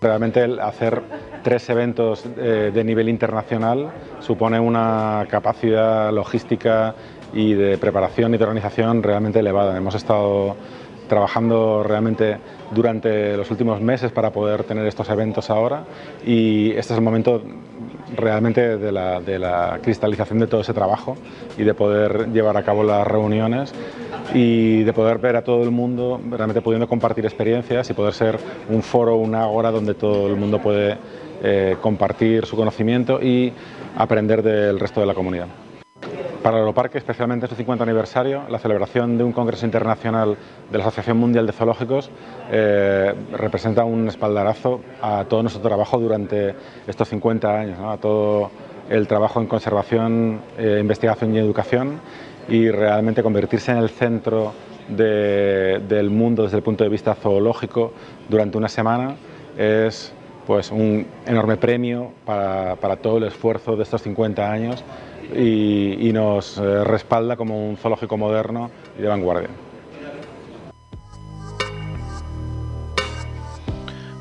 [0.00, 1.00] Realmente el hacer
[1.42, 3.90] tres eventos eh, de nivel internacional
[4.20, 6.94] supone una capacidad logística
[7.32, 9.74] y de preparación y de organización realmente elevada.
[9.76, 10.54] Hemos estado
[11.08, 12.36] trabajando realmente
[12.72, 15.84] durante los últimos meses para poder tener estos eventos ahora
[16.24, 17.42] y este es el momento
[18.14, 21.16] realmente de la, de la cristalización de todo ese trabajo
[21.56, 23.72] y de poder llevar a cabo las reuniones
[24.36, 28.38] y de poder ver a todo el mundo realmente pudiendo compartir experiencias y poder ser
[28.68, 30.98] un foro, una hora donde todo el mundo puede
[31.42, 33.50] eh, compartir su conocimiento y
[33.96, 35.46] aprender del resto de la comunidad.
[36.42, 40.36] Para Europarque, especialmente en su 50 aniversario, la celebración de un Congreso Internacional
[40.70, 42.10] de la Asociación Mundial de Zoológicos
[42.52, 46.54] eh, representa un espaldarazo a todo nuestro trabajo durante
[46.86, 48.50] estos 50 años, a todo
[48.90, 52.00] el trabajo en conservación, eh, investigación y educación
[52.48, 54.52] y realmente convertirse en el centro
[54.88, 57.92] del mundo desde el punto de vista zoológico
[58.28, 59.16] durante una semana
[59.58, 60.12] es
[60.46, 64.84] pues, un enorme premio para, todo el esfuerzo de estos 50 años
[65.34, 69.48] y, y nos eh, respalda como un zoológico moderno y de vanguardia.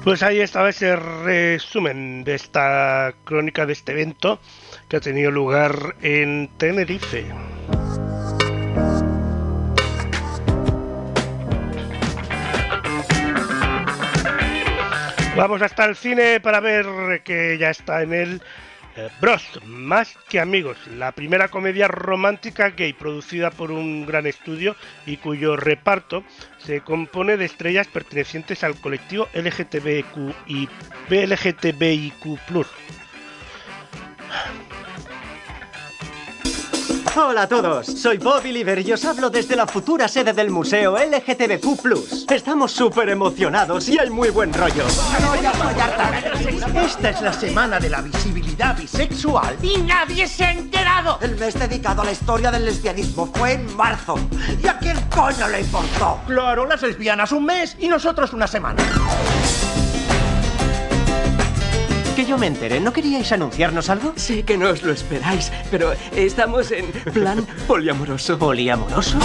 [0.03, 4.39] Pues ahí estaba ese resumen de esta crónica de este evento
[4.87, 7.25] que ha tenido lugar en Tenerife.
[15.35, 18.41] Vamos hasta el cine para ver que ya está en el
[18.95, 24.77] eh, Bros, más que amigos, la primera comedia romántica gay producida por un gran estudio
[25.05, 26.23] y cuyo reparto
[26.57, 30.69] se compone de estrellas pertenecientes al colectivo LGTBIQ y
[31.09, 32.39] LGTBIQ+.
[37.17, 40.97] Hola a todos, soy Bobby Liver y os hablo desde la futura sede del museo
[40.97, 42.29] LGTBQ+.
[42.29, 44.83] Estamos súper emocionados y hay muy buen rollo.
[46.75, 51.17] Esta es la semana de la visibilidad bisexual y nadie se ha enterado.
[51.21, 54.19] El mes dedicado a la historia del lesbianismo fue en marzo.
[54.61, 56.19] ¿Y a quién coño le importó?
[56.27, 58.83] Claro, las lesbianas un mes y nosotros una semana.
[62.15, 64.13] Que yo me enteré, ¿no queríais anunciarnos algo?
[64.15, 68.37] Sí que no os lo esperáis, pero estamos en plan poliamoroso.
[68.39, 69.17] ¿Poliamoroso?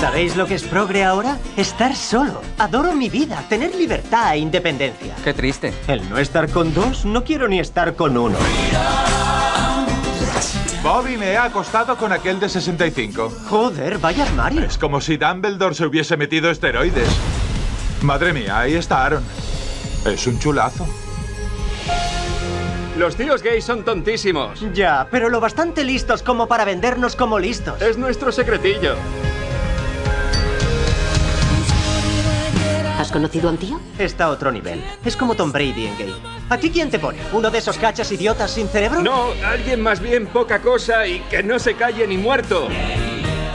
[0.00, 1.38] ¿Sabéis lo que es progre ahora?
[1.56, 2.42] Estar solo.
[2.58, 5.14] Adoro mi vida, tener libertad e independencia.
[5.22, 5.72] Qué triste.
[5.86, 8.36] El no estar con dos, no quiero ni estar con uno.
[10.82, 13.30] Bobby me ha acostado con aquel de 65.
[13.48, 14.62] Joder, vaya armario.
[14.64, 17.08] Es como si Dumbledore se hubiese metido esteroides.
[18.02, 19.22] Madre mía, ahí está Aaron.
[20.06, 20.88] Es un chulazo.
[23.00, 24.62] Los tíos gays son tontísimos.
[24.74, 27.80] Ya, pero lo bastante listos como para vendernos como listos.
[27.80, 28.94] Es nuestro secretillo.
[32.98, 33.80] ¿Has conocido a un tío?
[33.98, 34.84] Está a otro nivel.
[35.02, 36.14] Es como Tom Brady en gay.
[36.50, 37.20] ¿A ti quién te pone?
[37.32, 39.00] ¿Uno de esos cachas idiotas sin cerebro?
[39.00, 42.68] No, alguien más bien poca cosa y que no se calle ni muerto.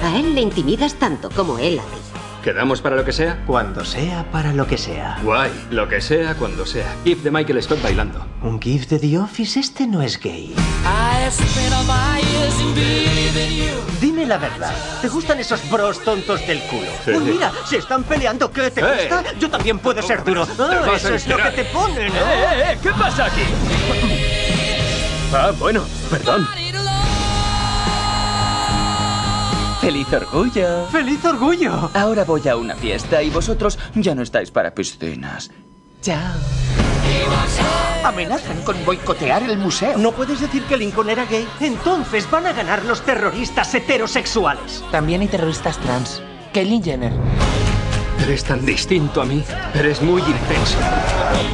[0.02, 2.15] A él le intimidas tanto como él a ti.
[2.46, 3.42] ¿Quedamos para lo que sea?
[3.48, 5.18] Cuando sea, para lo que sea.
[5.24, 6.94] Guay, lo que sea, cuando sea.
[7.04, 8.24] GIF de Michael Scott bailando.
[8.44, 9.60] ¿Un GIF de The Office?
[9.60, 10.54] Este no es gay.
[14.00, 14.72] Dime la verdad.
[15.02, 16.86] ¿Te gustan esos bros tontos del culo?
[17.04, 17.14] Sí.
[17.14, 18.52] Pues mira, se están peleando.
[18.52, 19.10] ¿Qué te Eh.
[19.10, 19.24] gusta?
[19.40, 20.48] Yo también puedo ser duro.
[20.60, 22.20] Ah, a eso es lo que te ponen, ¿no?
[22.20, 22.78] ¡Eh, eh, eh!
[22.80, 23.42] ¿Qué pasa aquí?
[25.34, 26.48] Ah, bueno, perdón.
[29.86, 30.88] ¡Feliz orgullo!
[30.88, 31.92] ¡Feliz orgullo!
[31.94, 35.52] Ahora voy a una fiesta y vosotros ya no estáis para piscinas.
[36.02, 36.34] Chao.
[38.04, 39.96] Amenazan con boicotear el museo.
[40.00, 41.48] ¿No puedes decir que Lincoln era gay?
[41.60, 44.84] Entonces van a ganar los terroristas heterosexuales.
[44.90, 46.20] También hay terroristas trans.
[46.52, 47.14] Caitlyn Jenner.
[48.24, 49.44] Eres tan distinto a mí.
[49.76, 50.80] Eres muy intenso.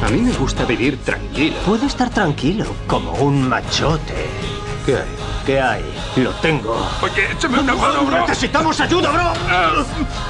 [0.02, 1.56] A mí me gusta vivir tranquilo.
[1.66, 4.51] Puedo estar tranquilo, como un machote.
[4.84, 5.16] ¿Qué hay?
[5.46, 5.94] ¿Qué hay?
[6.16, 6.76] Lo tengo.
[7.02, 8.20] Oye, échame una mano, bro.
[8.26, 9.84] ¡Necesitamos ayuda, bro!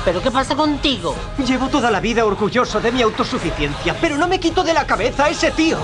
[0.05, 1.15] ¿Pero qué pasa contigo?
[1.47, 5.25] Llevo toda la vida orgulloso de mi autosuficiencia, pero no me quito de la cabeza
[5.25, 5.79] a ese tío.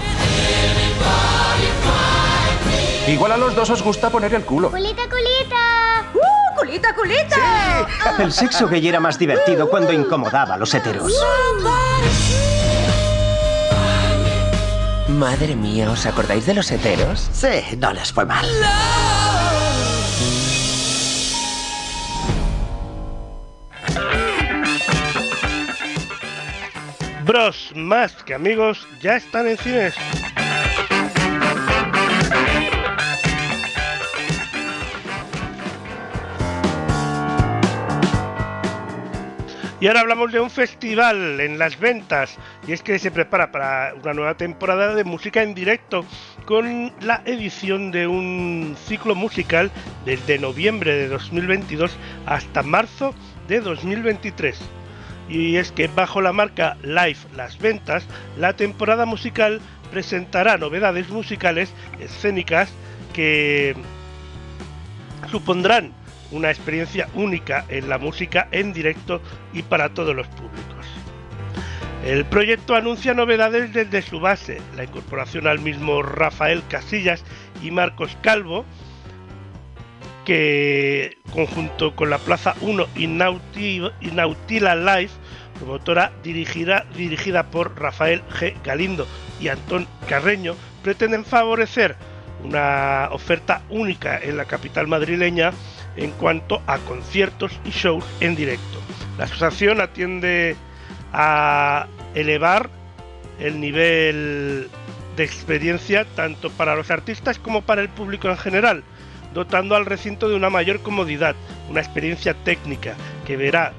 [3.07, 4.71] Igual a los dos os gusta poner el culo.
[4.71, 6.05] ¡Culita, culita!
[6.15, 7.87] ¡Uh, culita, culita!
[8.19, 11.11] El sexo gay era más divertido cuando incomodaba a los heteros.
[15.19, 17.29] Madre mía, ¿os acordáis de los heteros?
[17.33, 18.47] Sí, no les fue mal.
[27.25, 29.95] Bros más que amigos ya están en cines.
[39.81, 43.95] Y ahora hablamos de un festival en las ventas, y es que se prepara para
[44.03, 46.05] una nueva temporada de música en directo,
[46.47, 49.71] con la edición de un ciclo musical
[50.05, 53.15] desde noviembre de 2022 hasta marzo
[53.47, 54.59] de 2023.
[55.29, 58.05] Y es que bajo la marca Live Las Ventas,
[58.37, 59.61] la temporada musical
[59.93, 62.73] presentará novedades musicales escénicas
[63.13, 63.77] que
[65.31, 65.93] supondrán
[66.31, 69.21] una experiencia única en la música en directo
[69.53, 70.87] y para todos los públicos.
[72.05, 77.25] El proyecto anuncia novedades desde su base, la incorporación al mismo Rafael Casillas
[77.63, 78.65] y Marcos Calvo,
[80.25, 85.11] que conjunto con la Plaza 1 y, Nauti- y Nautila Live,
[85.59, 88.55] promotora dirigida, dirigida por Rafael G.
[88.63, 89.07] Galindo
[89.41, 91.97] y Antón Carreño, pretenden favorecer
[92.45, 95.53] una oferta única en la capital madrileña
[95.99, 98.81] en cuanto a conciertos y shows en directo.
[99.19, 100.57] La asociación atiende
[101.13, 102.71] a elevar
[103.41, 104.69] el nivel
[105.17, 108.85] de experiencia tanto para los artistas como para el público en general,
[109.35, 111.35] dotando al recinto de una mayor comodidad,
[111.69, 112.95] una experiencia técnica
[113.27, 113.73] que verá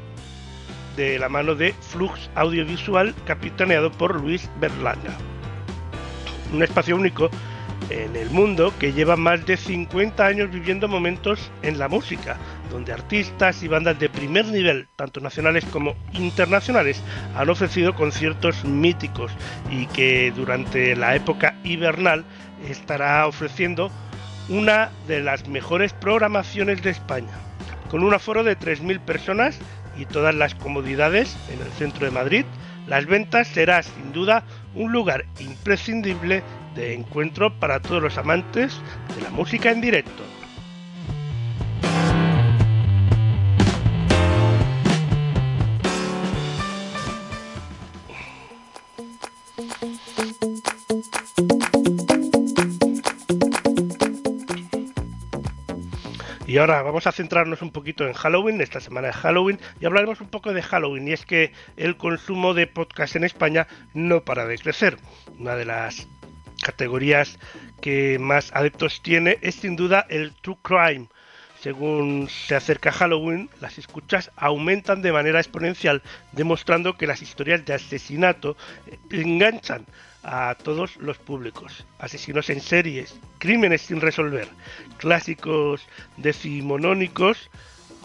[0.97, 5.17] de la mano de Flux Audiovisual capitaneado por Luis Berlanga.
[6.53, 7.29] Un espacio único
[7.89, 12.37] en el mundo que lleva más de 50 años viviendo momentos en la música,
[12.71, 17.01] donde artistas y bandas de primer nivel, tanto nacionales como internacionales,
[17.35, 19.31] han ofrecido conciertos míticos
[19.71, 22.25] y que durante la época hibernal
[22.67, 23.91] estará ofreciendo
[24.49, 27.33] una de las mejores programaciones de España,
[27.89, 29.59] con un aforo de 3.000 personas
[29.97, 32.45] y todas las comodidades en el centro de Madrid,
[32.87, 36.43] las ventas será sin duda un lugar imprescindible
[36.75, 38.81] de encuentro para todos los amantes
[39.15, 40.23] de la música en directo.
[56.49, 60.19] Y ahora vamos a centrarnos un poquito en Halloween, esta semana de Halloween, y hablaremos
[60.19, 61.07] un poco de Halloween.
[61.07, 64.97] Y es que el consumo de podcast en España no para de crecer.
[65.37, 66.07] Una de las
[66.61, 67.37] categorías
[67.81, 71.07] que más adeptos tiene es sin duda el True Crime.
[71.61, 76.01] según se acerca Halloween, las escuchas aumentan de manera exponencial,
[76.31, 78.55] demostrando que las historias de asesinato
[79.11, 79.85] enganchan
[80.23, 81.85] a todos los públicos.
[81.97, 84.47] Asesinos en series, crímenes sin resolver,
[84.97, 85.85] clásicos
[86.15, 87.49] decimonónicos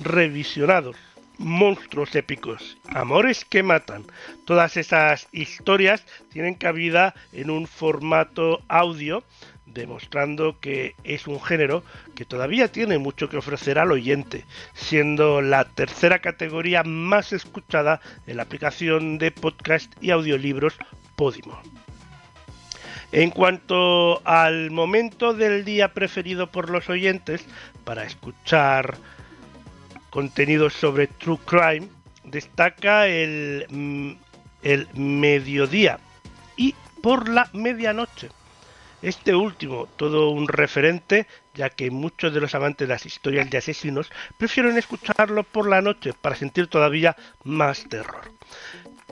[0.00, 0.96] revisionados,
[1.39, 4.05] monstruos épicos, amores que matan.
[4.45, 9.24] Todas esas historias tienen cabida en un formato audio
[9.66, 11.82] demostrando que es un género
[12.14, 18.37] que todavía tiene mucho que ofrecer al oyente, siendo la tercera categoría más escuchada en
[18.37, 20.74] la aplicación de podcast y audiolibros
[21.16, 21.61] Podimo.
[23.12, 27.47] En cuanto al momento del día preferido por los oyentes
[27.85, 28.97] para escuchar
[30.15, 31.89] contenidos sobre True Crime,
[32.23, 34.12] destaca el, mm,
[34.62, 35.99] el mediodía
[36.57, 38.29] y por la medianoche.
[39.03, 43.59] Este último, todo un referente, ya que muchos de los amantes de las historias de
[43.59, 48.31] asesinos prefieren escucharlo por la noche para sentir todavía más terror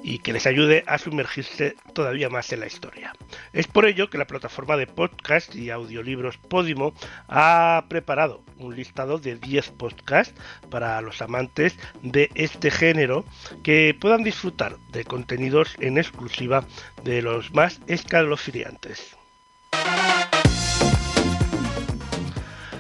[0.03, 3.13] y que les ayude a sumergirse todavía más en la historia.
[3.53, 6.95] Es por ello que la plataforma de podcast y audiolibros Podimo
[7.29, 10.35] ha preparado un listado de 10 podcasts
[10.71, 13.25] para los amantes de este género
[13.63, 16.65] que puedan disfrutar de contenidos en exclusiva
[17.05, 19.17] de los más escalofriantes.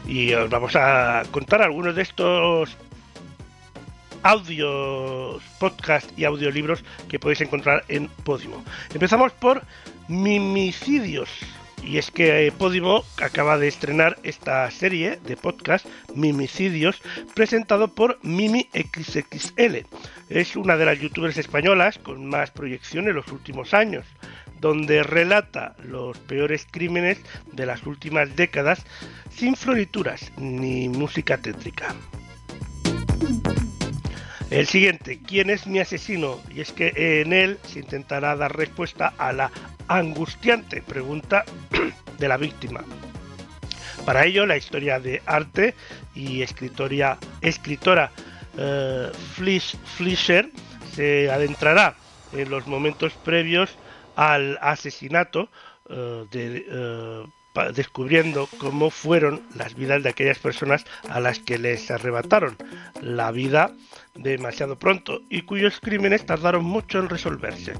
[0.06, 2.76] Y os vamos a contar algunos de estos
[4.22, 8.62] audios, podcast y audiolibros que podéis encontrar en Podimo.
[8.94, 9.62] Empezamos por
[10.08, 11.28] Mimicidios.
[11.84, 17.02] Y es que eh, Podimo acaba de estrenar esta serie de podcast, Mimicidios,
[17.34, 19.86] presentado por Mimi XXL.
[20.28, 24.06] Es una de las youtubers españolas con más proyección en los últimos años,
[24.60, 27.18] donde relata los peores crímenes
[27.50, 28.84] de las últimas décadas
[29.34, 31.96] sin florituras ni música tétrica.
[34.52, 36.38] El siguiente, ¿quién es mi asesino?
[36.54, 36.92] Y es que
[37.22, 39.50] en él se intentará dar respuesta a la
[39.88, 41.46] angustiante pregunta
[42.18, 42.84] de la víctima.
[44.04, 45.74] Para ello, la historia de arte
[46.14, 47.18] y escritora
[48.58, 49.10] eh,
[49.96, 50.50] Flischer
[50.94, 51.96] se adentrará
[52.34, 53.70] en los momentos previos
[54.16, 55.48] al asesinato
[55.88, 57.24] eh, eh,
[57.74, 62.58] descubriendo cómo fueron las vidas de aquellas personas a las que les arrebataron
[63.00, 63.72] la vida
[64.14, 67.74] demasiado pronto y cuyos crímenes tardaron mucho en resolverse.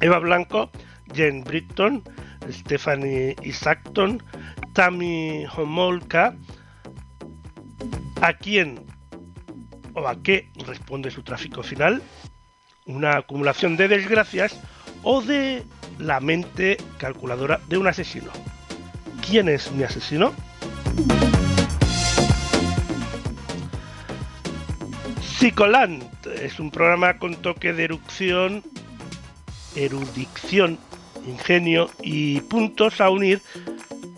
[0.00, 0.70] Eva Blanco,
[1.14, 2.02] Jane Britton,
[2.50, 4.22] Stephanie Isaacton,
[4.72, 6.34] Tammy Homolka,
[8.20, 8.84] ¿a quién
[9.94, 12.02] o a qué responde su tráfico final?
[12.86, 14.58] Una acumulación de desgracias
[15.02, 15.64] o de
[15.98, 18.30] la mente calculadora de un asesino.
[19.26, 20.32] ¿Quién es mi asesino?
[25.40, 26.04] Psicoland
[26.38, 28.62] es un programa con toque de erupción,
[29.74, 30.78] erudición,
[31.26, 33.40] ingenio y puntos a unir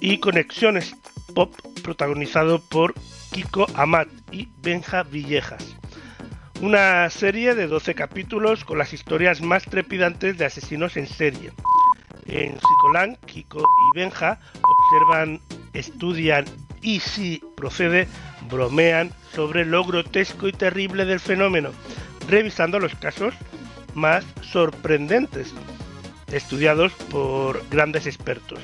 [0.01, 0.97] y conexiones
[1.33, 1.55] pop
[1.85, 2.95] protagonizado por
[3.31, 5.77] Kiko Amat y Benja Villejas.
[6.61, 11.53] Una serie de 12 capítulos con las historias más trepidantes de asesinos en serie.
[12.27, 15.41] En Psicoland, Kiko y Benja observan,
[15.73, 16.47] estudian
[16.81, 18.09] y si procede,
[18.53, 21.71] bromean sobre lo grotesco y terrible del fenómeno,
[22.29, 23.35] revisando los casos
[23.95, 25.53] más sorprendentes,
[26.31, 28.61] estudiados por grandes expertos,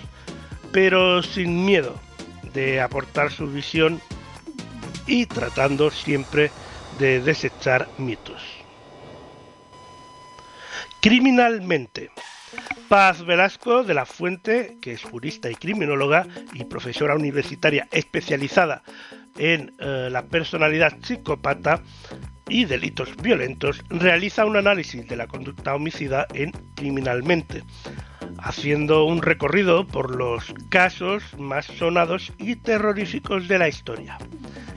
[0.71, 1.99] pero sin miedo
[2.55, 4.01] de aportar su visión
[5.07, 6.51] y tratando siempre
[6.99, 8.43] de desechar mitos.
[11.01, 12.11] Criminalmente.
[12.89, 18.83] Paz Velasco de la Fuente, que es jurista y criminóloga y profesora universitaria especializada
[19.39, 21.81] en eh, la personalidad psicópata
[22.49, 27.63] y delitos violentos, realiza un análisis de la conducta homicida en Criminalmente,
[28.39, 34.19] haciendo un recorrido por los casos más sonados y terroríficos de la historia.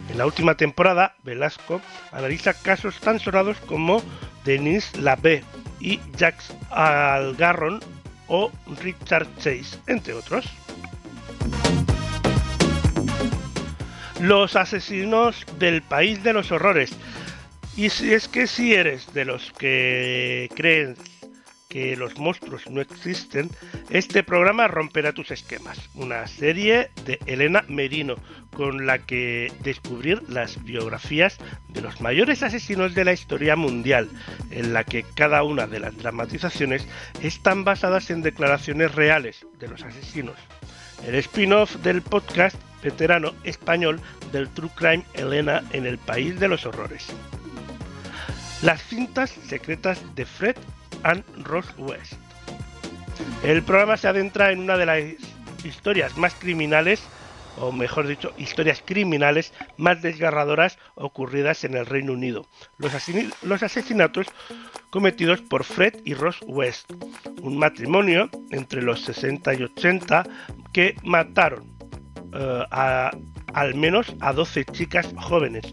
[0.10, 1.82] En la última temporada, Velasco
[2.12, 4.02] analiza casos tan sonados como
[4.44, 5.44] Denis Labé
[5.80, 7.80] y Jacques Algarron
[8.28, 8.52] o
[8.82, 10.46] Richard Chase, entre otros.
[14.22, 16.92] Los asesinos del país de los horrores.
[17.76, 20.96] Y si es que si eres de los que creen
[21.70, 23.50] que los monstruos no existen,
[23.90, 25.90] este programa romperá tus esquemas.
[25.96, 28.16] Una serie de Elena Merino,
[28.54, 34.08] con la que descubrir las biografías de los mayores asesinos de la historia mundial,
[34.52, 36.88] en la que cada una de las dramatizaciones
[37.24, 40.36] están basadas en declaraciones reales de los asesinos.
[41.08, 44.00] El spin-off del podcast veterano español
[44.32, 47.08] del True Crime Elena en el País de los Horrores.
[48.62, 50.56] Las cintas secretas de Fred
[51.04, 52.14] and Rose West.
[53.44, 55.04] El programa se adentra en una de las
[55.64, 57.02] historias más criminales,
[57.58, 62.46] o mejor dicho, historias criminales más desgarradoras ocurridas en el Reino Unido.
[62.78, 62.94] Los,
[63.42, 64.28] los asesinatos
[64.92, 66.92] cometidos por Fred y Rose West,
[67.42, 70.24] un matrimonio entre los 60 y 80
[70.72, 71.71] que mataron
[72.34, 73.12] eh, a,
[73.54, 75.72] al menos a 12 chicas jóvenes,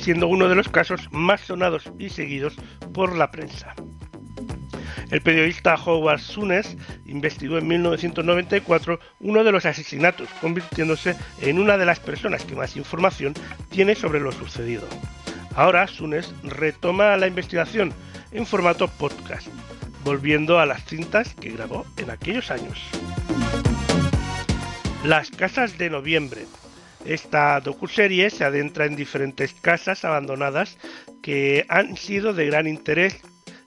[0.00, 2.56] siendo uno de los casos más sonados y seguidos
[2.92, 3.74] por la prensa.
[5.10, 6.76] El periodista Howard Sunes
[7.06, 12.76] investigó en 1994 uno de los asesinatos, convirtiéndose en una de las personas que más
[12.76, 13.34] información
[13.70, 14.86] tiene sobre lo sucedido.
[15.56, 17.92] Ahora Sunes retoma la investigación
[18.30, 19.48] en formato podcast,
[20.04, 22.78] volviendo a las cintas que grabó en aquellos años.
[25.04, 26.46] Las casas de noviembre.
[27.06, 30.76] Esta docuserie se adentra en diferentes casas abandonadas
[31.22, 33.18] que han sido de gran interés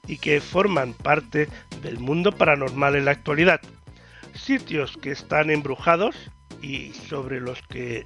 [0.05, 1.49] y que forman parte
[1.81, 3.61] del mundo paranormal en la actualidad.
[4.35, 6.15] Sitios que están embrujados
[6.61, 8.03] y sobre los que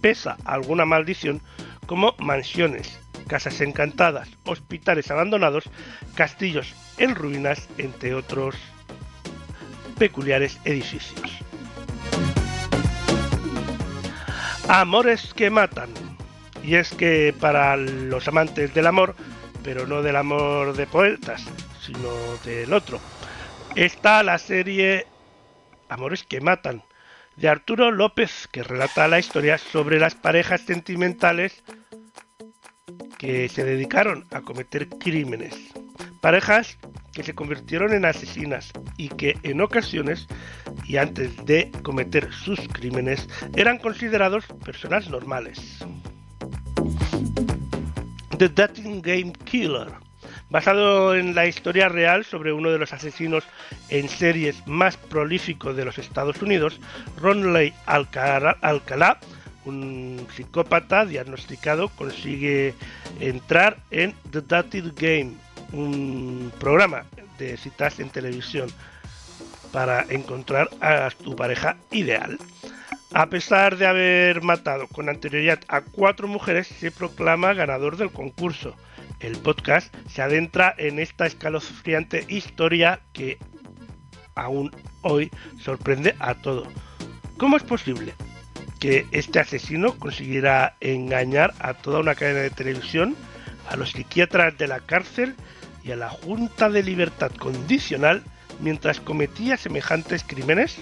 [0.00, 1.40] pesa alguna maldición
[1.86, 2.98] como mansiones,
[3.28, 5.70] casas encantadas, hospitales abandonados,
[6.16, 8.56] castillos en ruinas, entre otros
[9.96, 11.47] peculiares edificios.
[14.68, 15.88] Amores que matan.
[16.62, 19.16] Y es que para los amantes del amor,
[19.64, 21.42] pero no del amor de poetas,
[21.80, 22.10] sino
[22.44, 23.00] del otro,
[23.74, 25.06] está la serie
[25.88, 26.82] Amores que matan,
[27.36, 31.62] de Arturo López, que relata la historia sobre las parejas sentimentales
[33.18, 35.54] que se dedicaron a cometer crímenes.
[36.20, 36.78] Parejas
[37.12, 40.26] que se convirtieron en asesinas y que en ocasiones
[40.84, 45.78] y antes de cometer sus crímenes eran considerados personas normales.
[48.38, 49.88] The Dating Game Killer,
[50.48, 53.42] basado en la historia real sobre uno de los asesinos
[53.88, 56.80] en series más prolíficos de los Estados Unidos,
[57.16, 59.18] Ronley Alcalá,
[59.68, 62.74] un psicópata diagnosticado, consigue
[63.20, 65.34] entrar en The Dating Game,
[65.72, 67.04] un programa
[67.38, 68.70] de citas en televisión
[69.72, 72.38] para encontrar a tu pareja ideal.
[73.12, 78.74] A pesar de haber matado con anterioridad a cuatro mujeres, se proclama ganador del concurso.
[79.20, 83.38] El podcast se adentra en esta escalofriante historia que
[84.34, 84.70] aún
[85.02, 86.68] hoy sorprende a todos.
[87.38, 88.14] ¿Cómo es posible
[88.78, 93.16] que este asesino consiguiera engañar a toda una cadena de televisión,
[93.68, 95.34] a los psiquiatras de la cárcel
[95.84, 98.22] y a la Junta de Libertad Condicional
[98.60, 100.78] mientras cometía semejantes crímenes?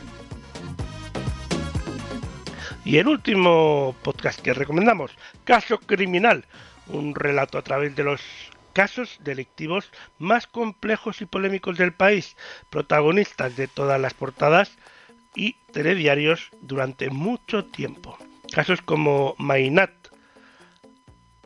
[2.85, 5.11] Y el último podcast que recomendamos,
[5.45, 6.45] Caso Criminal,
[6.87, 8.21] un relato a través de los
[8.73, 12.37] casos delictivos más complejos y polémicos del país,
[12.71, 14.77] protagonistas de todas las portadas
[15.37, 18.19] y telediarios durante mucho tiempo.
[18.53, 19.93] Casos como Mainat,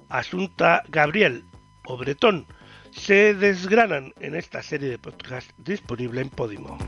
[0.09, 1.45] Asunta Gabriel
[1.85, 2.47] o Bretón
[2.93, 6.79] se desgranan en esta serie de podcast disponible en Podimo.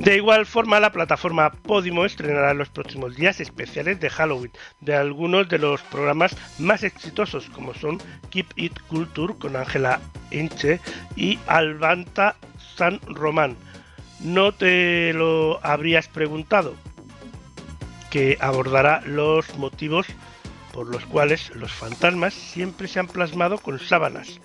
[0.00, 4.94] De igual forma, la plataforma Podimo estrenará en los próximos días especiales de Halloween de
[4.94, 7.98] algunos de los programas más exitosos, como son
[8.30, 10.80] Keep It Culture con Ángela Enche
[11.16, 12.36] y Albanta
[13.06, 13.56] Román.
[14.20, 16.74] No te lo habrías preguntado,
[18.10, 20.06] que abordará los motivos
[20.72, 24.40] por los cuales los fantasmas siempre se han plasmado con sábanas.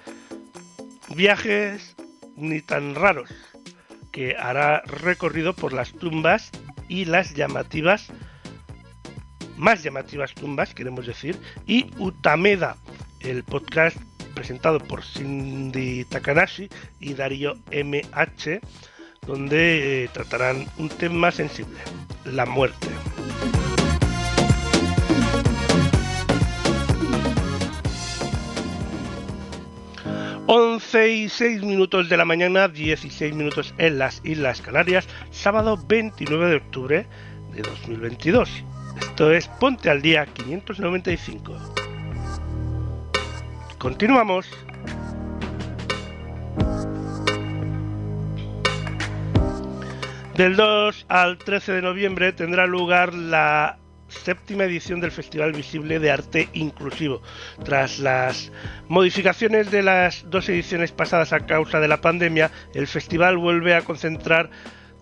[1.15, 1.95] Viajes
[2.36, 3.29] ni tan raros
[4.11, 6.51] que hará recorrido por las tumbas
[6.88, 8.07] y las llamativas,
[9.57, 12.77] más llamativas tumbas, queremos decir, y Utameda,
[13.21, 13.97] el podcast
[14.41, 16.67] presentado por Cindy Takanashi
[16.99, 18.59] y Darío MH,
[19.27, 21.77] donde eh, tratarán un tema sensible,
[22.25, 22.87] la muerte.
[30.47, 36.49] 11 y 6 minutos de la mañana, 16 minutos en las Islas Canarias, sábado 29
[36.49, 37.05] de octubre
[37.53, 38.49] de 2022.
[38.99, 41.80] Esto es Ponte al Día 595.
[43.82, 44.47] Continuamos.
[50.38, 56.11] Del 2 al 13 de noviembre tendrá lugar la séptima edición del Festival Visible de
[56.11, 57.23] Arte Inclusivo.
[57.65, 58.51] Tras las
[58.88, 63.82] modificaciones de las dos ediciones pasadas a causa de la pandemia, el festival vuelve a
[63.82, 64.51] concentrar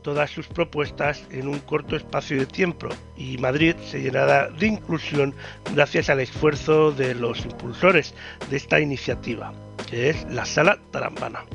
[0.01, 5.33] todas sus propuestas en un corto espacio de tiempo y Madrid se llenará de inclusión
[5.73, 8.13] gracias al esfuerzo de los impulsores
[8.49, 9.53] de esta iniciativa,
[9.89, 11.45] que es la Sala Tarambana.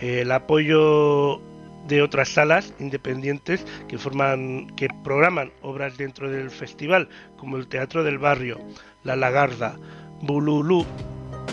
[0.00, 1.40] El apoyo
[1.86, 8.04] de otras salas independientes que forman que programan obras dentro del festival, como el Teatro
[8.04, 8.60] del Barrio,
[9.04, 9.76] La Lagarda,
[10.20, 10.84] Bululú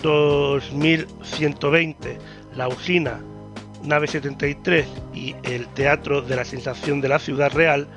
[0.01, 2.17] 2120,
[2.55, 3.21] La Usina,
[3.83, 7.87] Nave 73 y el Teatro de la Sensación de la Ciudad Real,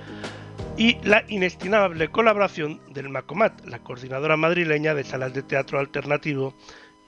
[0.76, 6.54] y la inestimable colaboración del MACOMAT, la coordinadora madrileña de salas de teatro alternativo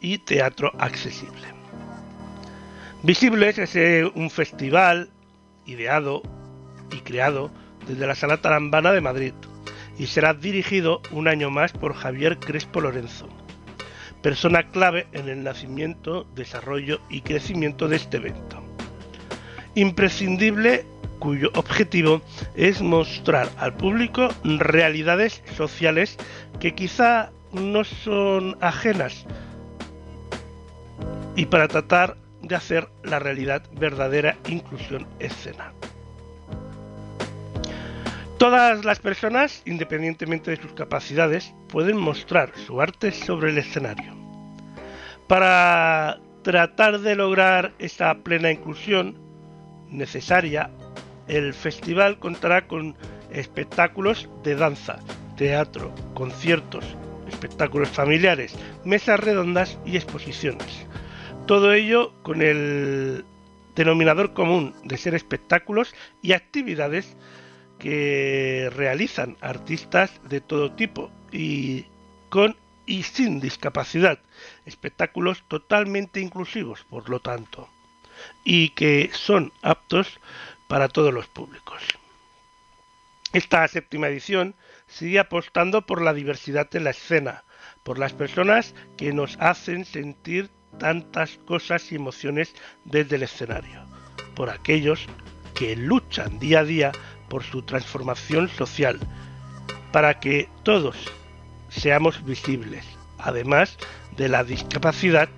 [0.00, 1.48] y teatro accesible.
[3.02, 5.10] Visibles es un festival
[5.66, 6.22] ideado
[6.90, 7.50] y creado
[7.86, 9.34] desde la Sala Tarambana de Madrid
[9.98, 13.28] y será dirigido un año más por Javier Crespo Lorenzo,
[14.22, 18.63] persona clave en el nacimiento, desarrollo y crecimiento de este evento.
[19.74, 20.84] Imprescindible
[21.18, 22.20] cuyo objetivo
[22.54, 26.16] es mostrar al público realidades sociales
[26.60, 29.26] que quizá no son ajenas
[31.36, 35.72] y para tratar de hacer la realidad verdadera inclusión escena.
[38.38, 44.14] Todas las personas, independientemente de sus capacidades, pueden mostrar su arte sobre el escenario.
[45.26, 49.23] Para tratar de lograr esta plena inclusión
[49.90, 50.70] necesaria,
[51.28, 52.96] el festival contará con
[53.30, 55.00] espectáculos de danza,
[55.36, 56.84] teatro, conciertos,
[57.28, 58.54] espectáculos familiares,
[58.84, 60.86] mesas redondas y exposiciones.
[61.46, 63.24] Todo ello con el
[63.74, 67.16] denominador común de ser espectáculos y actividades
[67.78, 71.86] que realizan artistas de todo tipo y
[72.30, 72.56] con
[72.86, 74.18] y sin discapacidad,
[74.66, 77.68] espectáculos totalmente inclusivos, por lo tanto,
[78.44, 80.20] y que son aptos
[80.68, 81.82] para todos los públicos.
[83.32, 84.54] Esta séptima edición
[84.86, 87.44] sigue apostando por la diversidad en la escena,
[87.82, 92.54] por las personas que nos hacen sentir tantas cosas y emociones
[92.84, 93.84] desde el escenario,
[94.34, 95.06] por aquellos
[95.54, 96.92] que luchan día a día
[97.28, 99.00] por su transformación social,
[99.92, 100.96] para que todos
[101.68, 102.84] seamos visibles,
[103.18, 103.78] además
[104.16, 105.28] de la discapacidad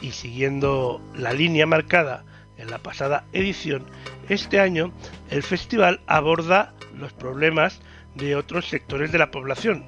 [0.00, 2.24] y siguiendo la línea marcada
[2.56, 3.86] en la pasada edición,
[4.28, 4.92] este año
[5.30, 7.80] el festival aborda los problemas
[8.14, 9.84] de otros sectores de la población,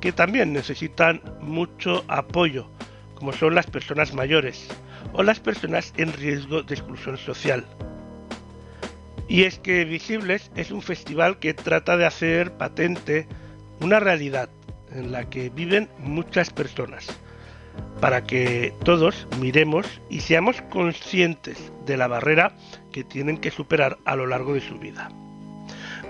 [0.00, 2.68] que también necesitan mucho apoyo,
[3.14, 4.68] como son las personas mayores
[5.12, 7.64] o las personas en riesgo de exclusión social.
[9.28, 13.26] Y es que Visibles es un festival que trata de hacer patente
[13.80, 14.50] una realidad
[14.90, 17.08] en la que viven muchas personas,
[18.00, 22.52] para que todos miremos y seamos conscientes de la barrera
[22.90, 25.08] que tienen que superar a lo largo de su vida.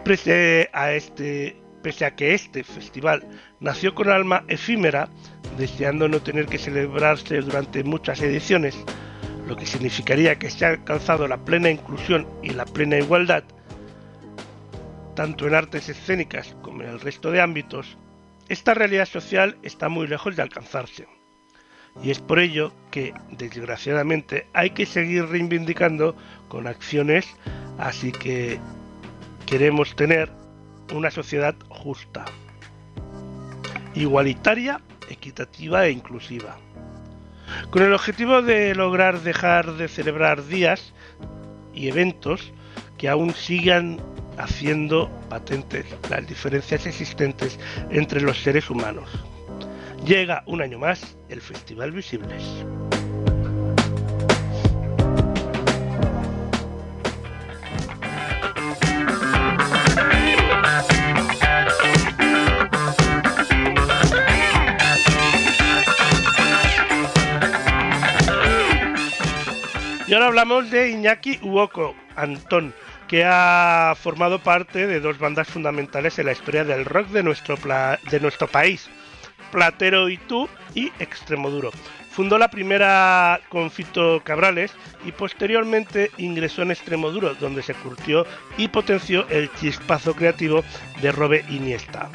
[0.05, 3.29] Pese a, este, pese a que este festival
[3.61, 5.09] nació con alma efímera,
[5.59, 8.77] deseando no tener que celebrarse durante muchas ediciones,
[9.47, 13.45] lo que significaría que se ha alcanzado la plena inclusión y la plena igualdad,
[15.15, 17.99] tanto en artes escénicas como en el resto de ámbitos,
[18.49, 21.07] esta realidad social está muy lejos de alcanzarse.
[22.03, 26.17] Y es por ello que, desgraciadamente, hay que seguir reivindicando
[26.49, 27.27] con acciones,
[27.79, 28.59] así que
[29.47, 30.31] queremos tener
[30.95, 32.25] una sociedad justa,
[33.95, 36.57] igualitaria, equitativa e inclusiva
[37.71, 40.93] con el objetivo de lograr dejar de celebrar días
[41.75, 42.53] y eventos
[42.99, 44.01] que aún sigan
[44.39, 47.59] haciendo patentes las diferencias existentes
[47.91, 49.09] entre los seres humanos.
[50.05, 52.43] Llega un año más el Festival Visibles.
[70.09, 72.75] Y ahora hablamos de Iñaki Uoko, Antón,
[73.09, 77.57] que ha formado parte de dos bandas fundamentales en la historia del rock de nuestro,
[78.11, 78.91] de nuestro país,
[79.53, 81.71] Platero y Tú y Extremoduro.
[82.11, 84.73] Fundó la primera con Fito Cabrales
[85.07, 88.27] y posteriormente ingresó en Extremoduro, donde se curtió
[88.59, 90.65] y potenció el chispazo creativo
[91.01, 92.11] de Robe Iniesta.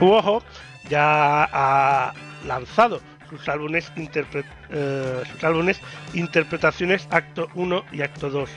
[0.00, 0.42] Uojo
[0.90, 2.12] ya ha
[2.46, 3.00] lanzado
[3.30, 5.80] sus álbumes, eh, sus álbumes
[6.14, 8.50] Interpretaciones Acto 1 y Acto 2.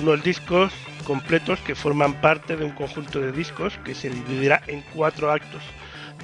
[0.00, 0.72] Unos discos
[1.04, 5.62] completos que forman parte de un conjunto de discos que se dividirá en cuatro actos.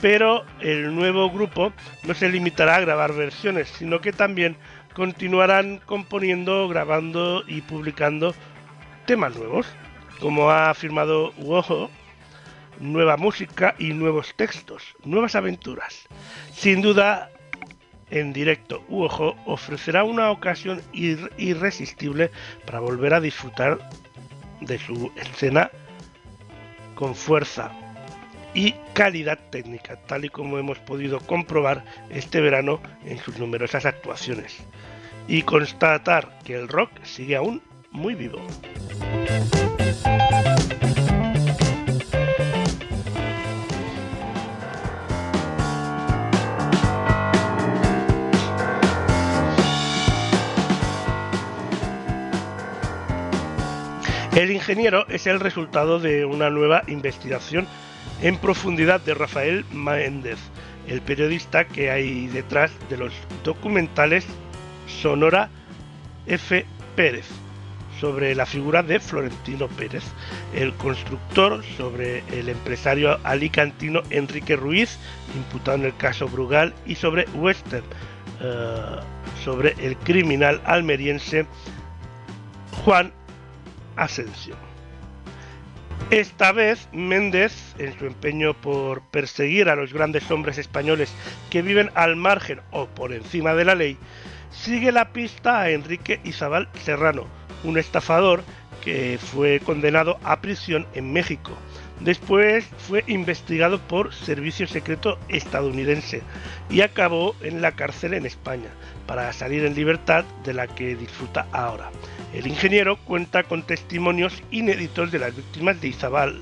[0.01, 1.72] Pero el nuevo grupo
[2.05, 4.57] no se limitará a grabar versiones, sino que también
[4.94, 8.34] continuarán componiendo, grabando y publicando
[9.07, 9.66] temas nuevos,
[10.20, 11.90] como ha afirmado Wojo,
[12.80, 16.07] nueva música y nuevos textos, nuevas aventuras.
[16.53, 17.30] Sin duda,
[18.11, 22.30] en directo, Uojo ofrecerá una ocasión irresistible
[22.64, 23.78] para volver a disfrutar
[24.61, 25.70] de su escena
[26.94, 27.70] con fuerza
[28.55, 34.57] y calidad técnica, tal y como hemos podido comprobar este verano en sus numerosas actuaciones,
[35.26, 38.40] y constatar que el rock sigue aún muy vivo.
[54.38, 57.66] El ingeniero es el resultado de una nueva investigación
[58.22, 60.38] en profundidad de Rafael Méndez,
[60.86, 63.12] el periodista que hay detrás de los
[63.44, 64.26] documentales
[64.86, 65.50] Sonora
[66.26, 66.64] F.
[66.96, 67.26] Pérez,
[68.00, 70.04] sobre la figura de Florentino Pérez,
[70.54, 74.98] el constructor sobre el empresario alicantino Enrique Ruiz,
[75.36, 77.84] imputado en el caso Brugal, y sobre Western,
[78.40, 78.82] eh,
[79.44, 81.46] sobre el criminal almeriense
[82.84, 83.12] Juan
[83.96, 84.67] Ascensión.
[86.11, 91.12] Esta vez Méndez, en su empeño por perseguir a los grandes hombres españoles
[91.51, 93.99] que viven al margen o por encima de la ley,
[94.51, 97.26] sigue la pista a Enrique Izabal Serrano,
[97.62, 98.42] un estafador
[98.82, 101.53] que fue condenado a prisión en México.
[102.01, 106.22] Después fue investigado por Servicio Secreto estadounidense
[106.70, 108.70] y acabó en la cárcel en España,
[109.07, 111.90] para salir en libertad de la que disfruta ahora.
[112.34, 116.40] El ingeniero cuenta con testimonios inéditos de las víctimas de Izabal,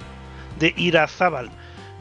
[0.59, 1.51] de Irazábal,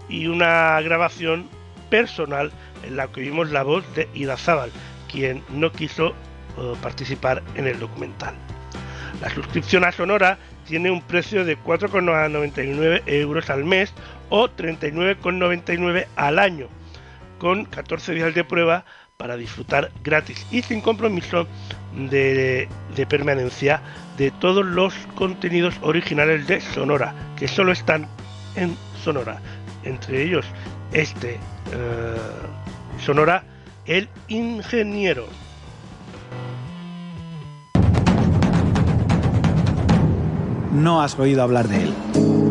[0.10, 1.48] y una grabación
[1.90, 2.52] personal
[2.84, 4.72] en la que vimos la voz de Irazábal,
[5.12, 8.34] quien no quiso eh, participar en el documental.
[9.22, 10.38] La suscripción a Sonora
[10.68, 13.94] tiene un precio de 4,99 euros al mes
[14.30, 16.68] o 39,99 al año,
[17.38, 18.84] con 14 días de prueba
[19.18, 21.48] para disfrutar gratis y sin compromiso
[21.96, 22.68] de,
[23.08, 23.82] permanencia
[24.18, 28.08] de todos los contenidos originales de Sonora, que solo están
[28.56, 29.40] en Sonora.
[29.84, 30.46] Entre ellos,
[30.92, 32.18] este eh,
[33.00, 33.44] Sonora,
[33.86, 35.28] el ingeniero.
[40.74, 41.94] No has oído hablar de él.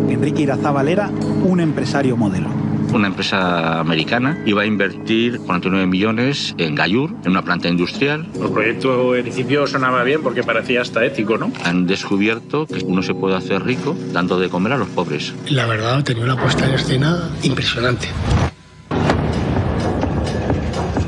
[0.08, 2.63] Enrique Irazábal era un empresario modelo
[2.94, 8.26] una empresa americana iba a invertir 49 millones en Gayur, en una planta industrial.
[8.40, 11.52] El proyecto en principio sonaba bien porque parecía hasta ético, ¿no?
[11.64, 15.34] Han descubierto que uno se puede hacer rico dando de comer a los pobres.
[15.48, 18.08] La verdad, tenía una puesta en escena impresionante.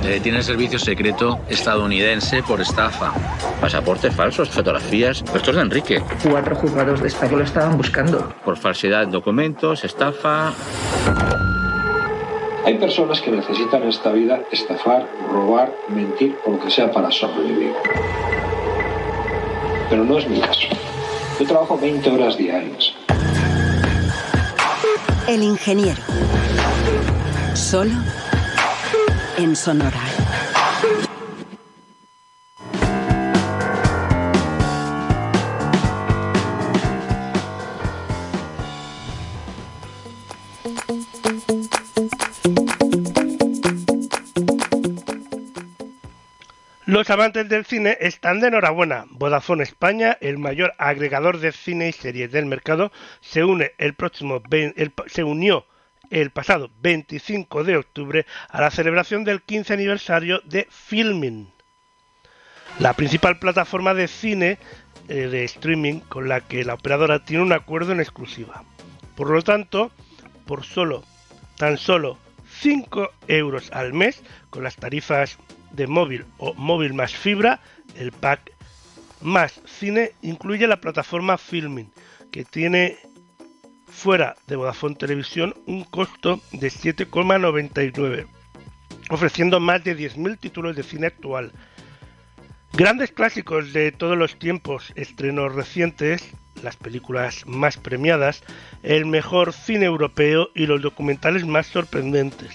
[0.05, 3.13] Eh, tiene servicio secreto estadounidense por estafa.
[3.61, 5.25] Pasaportes falsos, fotografías.
[5.35, 6.03] Esto es de Enrique.
[6.23, 8.33] Cuatro juzgados de España lo estaban buscando.
[8.45, 10.55] Por falsedad de documentos, estafa.
[12.67, 17.13] Hay personas que necesitan en esta vida estafar, robar, mentir o lo que sea para
[17.13, 17.73] sobrevivir.
[19.89, 20.67] Pero no es mi caso.
[21.39, 22.93] Yo trabajo 20 horas diarias.
[25.29, 26.03] El ingeniero.
[27.55, 27.95] Solo
[29.39, 30.16] en Sonora.
[46.97, 49.05] Los amantes del cine están de enhorabuena.
[49.11, 52.91] Vodafone España, el mayor agregador de cine y series del mercado,
[53.21, 54.43] se une el próximo
[55.05, 55.67] se unió
[56.09, 61.53] el pasado 25 de octubre a la celebración del 15 aniversario de Filming,
[62.79, 64.57] la principal plataforma de cine
[65.09, 68.65] eh, de streaming con la que la operadora tiene un acuerdo en exclusiva.
[69.17, 69.91] Por lo tanto,
[70.47, 71.05] por solo
[71.59, 72.17] tan solo
[72.61, 75.39] 5 euros al mes con las tarifas
[75.77, 77.61] de móvil o móvil más fibra,
[77.97, 78.53] el pack
[79.21, 81.91] más cine incluye la plataforma Filming,
[82.31, 82.97] que tiene
[83.87, 88.27] fuera de Vodafone Televisión un costo de 7,99,
[89.11, 91.53] ofreciendo más de 10.000 títulos de cine actual.
[92.73, 96.31] Grandes clásicos de todos los tiempos, estrenos recientes,
[96.63, 98.43] las películas más premiadas,
[98.83, 102.51] el mejor cine europeo y los documentales más sorprendentes.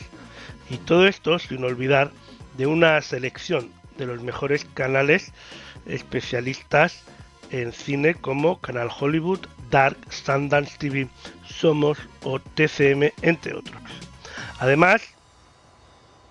[0.70, 2.12] Y todo esto sin olvidar
[2.58, 5.32] de una selección de los mejores canales
[5.86, 7.04] especialistas
[7.52, 11.08] en cine como Canal Hollywood, Dark, Sundance TV,
[11.46, 13.82] Somos o TCM, entre otros.
[14.60, 15.02] Además,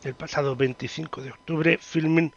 [0.02, 2.32] el pasado 25 de octubre, Filming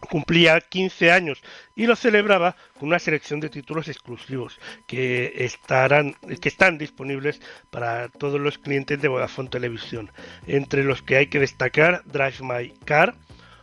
[0.00, 1.42] cumplía 15 años
[1.74, 7.40] y lo celebraba con una selección de títulos exclusivos que estarán que están disponibles
[7.70, 10.12] para todos los clientes de Vodafone Televisión,
[10.46, 13.14] entre los que hay que destacar Drive My Car,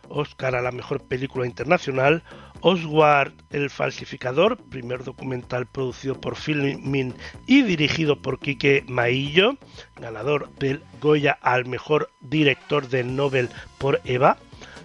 [0.08, 2.22] Oscar a la mejor película internacional,
[2.60, 7.14] Oswald el falsificador, primer documental producido por Filmin
[7.46, 9.56] y dirigido por Quique Maillo,
[9.96, 14.38] ganador del Goya al mejor director del Nobel por Eva,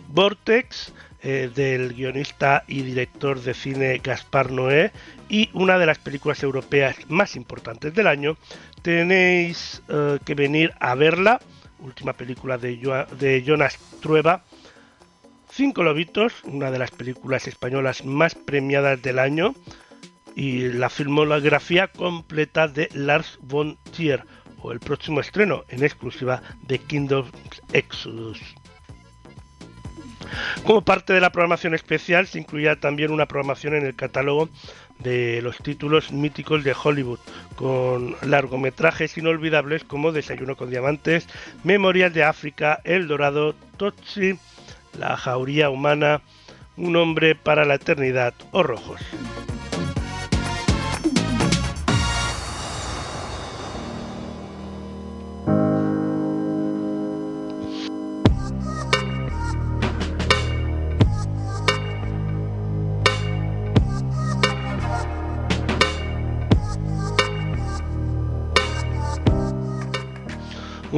[0.10, 4.92] Vortex, eh, del guionista y director de cine Gaspar Noé
[5.28, 8.38] y una de las películas europeas más importantes del año.
[8.82, 11.42] Tenéis eh, que venir a verla,
[11.80, 14.44] última película de, Jonas Trueba.
[15.52, 19.56] Cinco Lobitos, una de las películas españolas más premiadas del año,
[20.36, 24.24] y la filmografía completa de Lars von Trier,
[24.62, 27.32] o el próximo estreno en exclusiva de Kingdoms
[27.74, 28.40] Exodus.
[30.64, 34.50] Como parte de la programación especial se incluía también una programación en el catálogo
[35.00, 37.20] de los títulos míticos de Hollywood,
[37.56, 41.28] con largometrajes inolvidables como Desayuno con Diamantes,
[41.64, 44.38] Memorias de África, El Dorado, Tochi,
[44.98, 46.22] La Jauría Humana,
[46.76, 49.02] Un Hombre para la Eternidad o Rojos.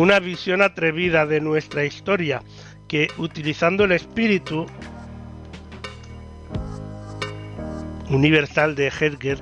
[0.02, 2.42] Una visión atrevida de nuestra historia
[2.88, 4.66] que utilizando el espíritu
[8.10, 9.38] universal de Hegel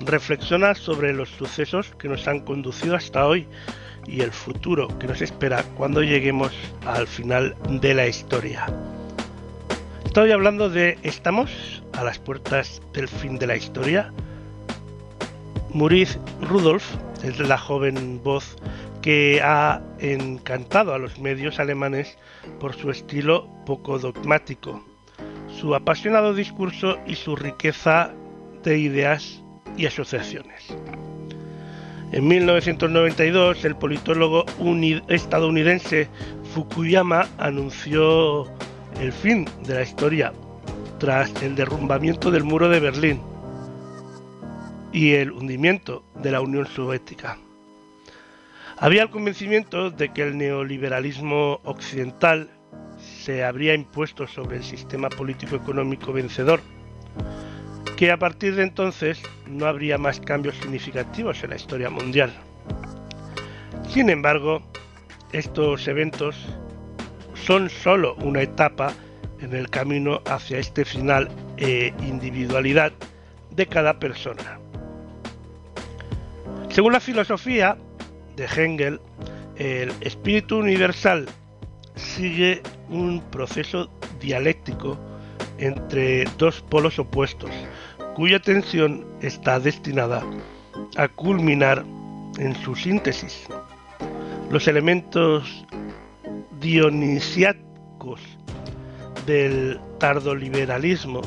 [0.00, 3.46] reflexiona sobre los sucesos que nos han conducido hasta hoy
[4.08, 6.52] y el futuro que nos espera cuando lleguemos
[6.86, 8.66] al final de la historia.
[10.04, 14.12] Estoy hablando de ¿Estamos a las puertas del fin de la historia?
[15.72, 18.56] Maurice Rudolph es la joven voz
[19.02, 22.18] que ha encantado a los medios alemanes
[22.58, 24.84] por su estilo poco dogmático,
[25.48, 28.12] su apasionado discurso y su riqueza
[28.62, 29.42] de ideas
[29.76, 30.74] y asociaciones.
[32.12, 34.44] En 1992, el politólogo
[35.08, 36.08] estadounidense
[36.52, 38.46] Fukuyama anunció
[39.00, 40.32] el fin de la historia
[40.98, 43.20] tras el derrumbamiento del muro de Berlín
[44.92, 47.38] y el hundimiento de la Unión Soviética.
[48.82, 52.48] Había el convencimiento de que el neoliberalismo occidental
[52.96, 56.62] se habría impuesto sobre el sistema político-económico vencedor,
[57.98, 62.32] que a partir de entonces no habría más cambios significativos en la historia mundial.
[63.86, 64.62] Sin embargo,
[65.32, 66.34] estos eventos
[67.34, 68.94] son sólo una etapa
[69.42, 71.28] en el camino hacia este final
[71.58, 72.92] e individualidad
[73.50, 74.58] de cada persona.
[76.70, 77.76] Según la filosofía,
[78.36, 79.00] de Hegel,
[79.56, 81.28] el espíritu universal
[81.94, 83.90] sigue un proceso
[84.20, 84.98] dialéctico
[85.58, 87.50] entre dos polos opuestos,
[88.14, 90.22] cuya tensión está destinada
[90.96, 91.84] a culminar
[92.38, 93.46] en su síntesis.
[94.50, 95.66] Los elementos
[96.60, 98.20] dionisiacos
[99.26, 101.20] del tardoliberalismo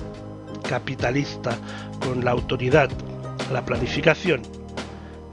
[0.68, 1.58] capitalista
[2.00, 2.90] con la autoridad,
[3.52, 4.42] la planificación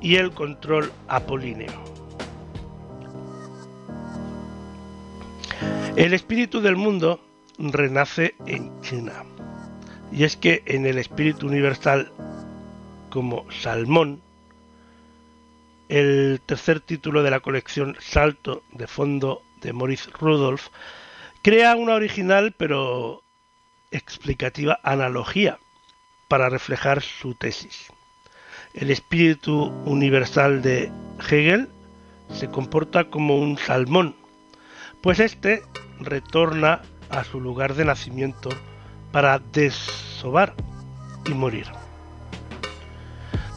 [0.01, 1.85] y el control apolíneo.
[5.97, 7.21] El espíritu del mundo
[7.59, 9.25] renace en China.
[10.13, 12.13] Y es que en el espíritu universal
[13.11, 14.23] como Salmón,
[15.89, 20.69] el tercer título de la colección Salto de fondo de Maurice Rudolph,
[21.43, 23.23] crea una original pero
[23.91, 25.59] explicativa analogía
[26.29, 27.93] para reflejar su tesis.
[28.75, 30.93] El espíritu universal de
[31.29, 31.69] Hegel
[32.33, 34.15] se comporta como un salmón,
[35.03, 35.65] pues éste
[35.99, 38.49] retorna a su lugar de nacimiento
[39.11, 40.55] para desovar
[41.27, 41.67] y morir.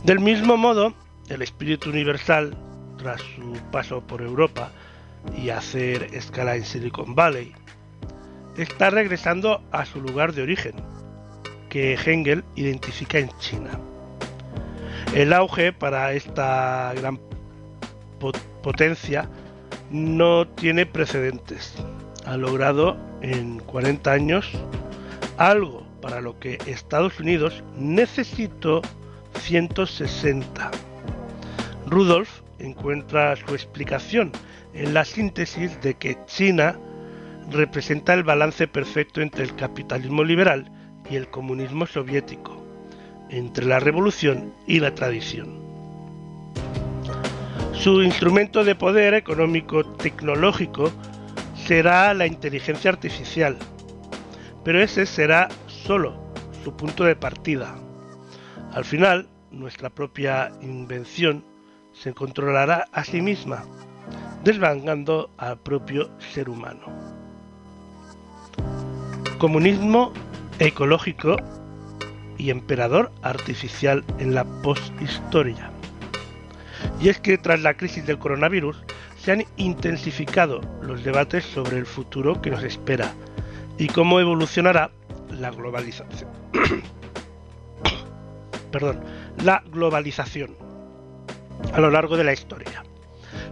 [0.03, 0.95] Del mismo modo,
[1.29, 2.57] el espíritu universal,
[2.97, 4.71] tras su paso por Europa
[5.37, 7.53] y hacer escala en Silicon Valley,
[8.57, 10.73] está regresando a su lugar de origen,
[11.69, 13.79] que Hegel identifica en China.
[15.13, 17.19] El auge para esta gran
[18.63, 19.29] potencia
[19.91, 21.75] no tiene precedentes.
[22.25, 24.49] Ha logrado en 40 años
[25.37, 28.81] algo para lo que Estados Unidos necesitó
[29.39, 30.71] 160.
[31.85, 34.31] Rudolf encuentra su explicación
[34.73, 36.75] en la síntesis de que China
[37.51, 40.71] representa el balance perfecto entre el capitalismo liberal
[41.09, 42.62] y el comunismo soviético,
[43.29, 45.61] entre la revolución y la tradición.
[47.73, 50.91] Su instrumento de poder económico-tecnológico
[51.55, 53.57] será la inteligencia artificial,
[54.63, 56.15] pero ese será solo
[56.63, 57.75] su punto de partida.
[58.73, 61.43] Al final, nuestra propia invención
[61.93, 63.63] se controlará a sí misma,
[64.43, 66.85] desvangando al propio ser humano.
[69.37, 70.13] Comunismo
[70.59, 71.35] ecológico
[72.37, 75.71] y emperador artificial en la posthistoria.
[77.01, 78.83] Y es que tras la crisis del coronavirus
[79.17, 83.13] se han intensificado los debates sobre el futuro que nos espera
[83.77, 84.91] y cómo evolucionará
[85.29, 86.29] la globalización.
[88.71, 88.99] Perdón,
[89.43, 90.55] la globalización
[91.73, 92.83] a lo largo de la historia.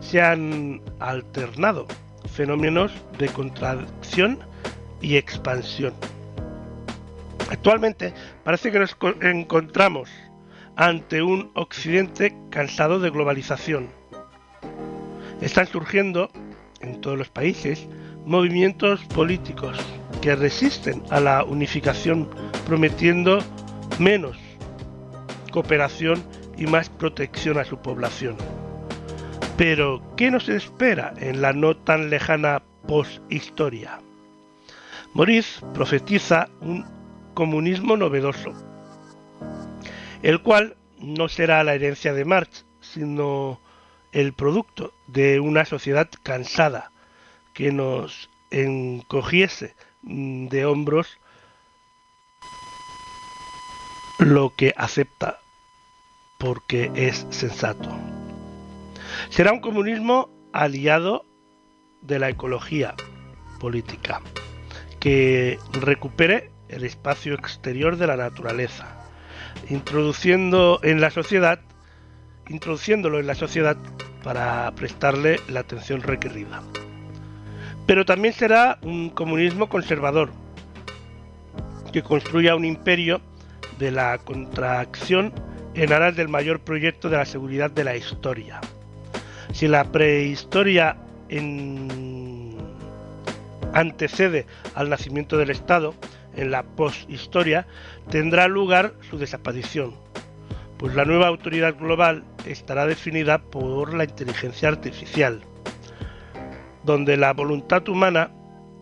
[0.02, 1.88] Se han alternado
[2.34, 4.40] fenómenos de contracción
[5.02, 5.94] y expansión.
[7.52, 8.14] Actualmente
[8.45, 10.10] parece que nos encontramos
[10.78, 13.90] ante un occidente cansado de globalización.
[15.41, 16.32] Están surgiendo
[16.80, 17.90] en todos los países
[18.26, 19.78] movimientos políticos
[20.22, 22.30] que resisten a la unificación
[22.65, 23.40] prometiendo
[23.99, 24.38] menos
[25.52, 26.23] cooperación
[26.57, 28.38] y más protección a su población.
[29.57, 33.99] Pero, ¿qué nos espera en la no tan lejana posthistoria?
[35.14, 37.01] Maurice profetiza un
[37.34, 38.53] comunismo novedoso,
[40.22, 43.60] el cual no será la herencia de Marx, sino
[44.12, 46.91] el producto de una sociedad cansada
[47.53, 51.18] que nos encogiese de hombros
[54.20, 55.40] lo que acepta
[56.38, 57.90] porque es sensato.
[59.30, 61.26] Será un comunismo aliado
[62.02, 62.95] de la ecología
[63.60, 64.22] política,
[64.99, 68.88] que recupere el espacio exterior de la naturaleza,
[69.69, 71.60] introduciendo en la sociedad,
[72.49, 73.77] introduciéndolo en la sociedad
[74.23, 76.64] para prestarle la atención requerida.
[77.85, 80.31] Pero también será un comunismo conservador,
[81.91, 83.22] que construya un imperio
[83.77, 85.34] de la contracción
[85.73, 88.61] en aras del mayor proyecto de la seguridad de la historia.
[89.52, 90.95] Si la prehistoria
[93.73, 94.45] antecede
[94.76, 95.93] al nacimiento del Estado,
[96.36, 97.68] en la posthistoria
[98.10, 99.95] tendrá lugar su desaparición,
[100.78, 105.41] pues la nueva autoridad global estará definida por la inteligencia artificial,
[106.84, 108.32] donde la voluntad humana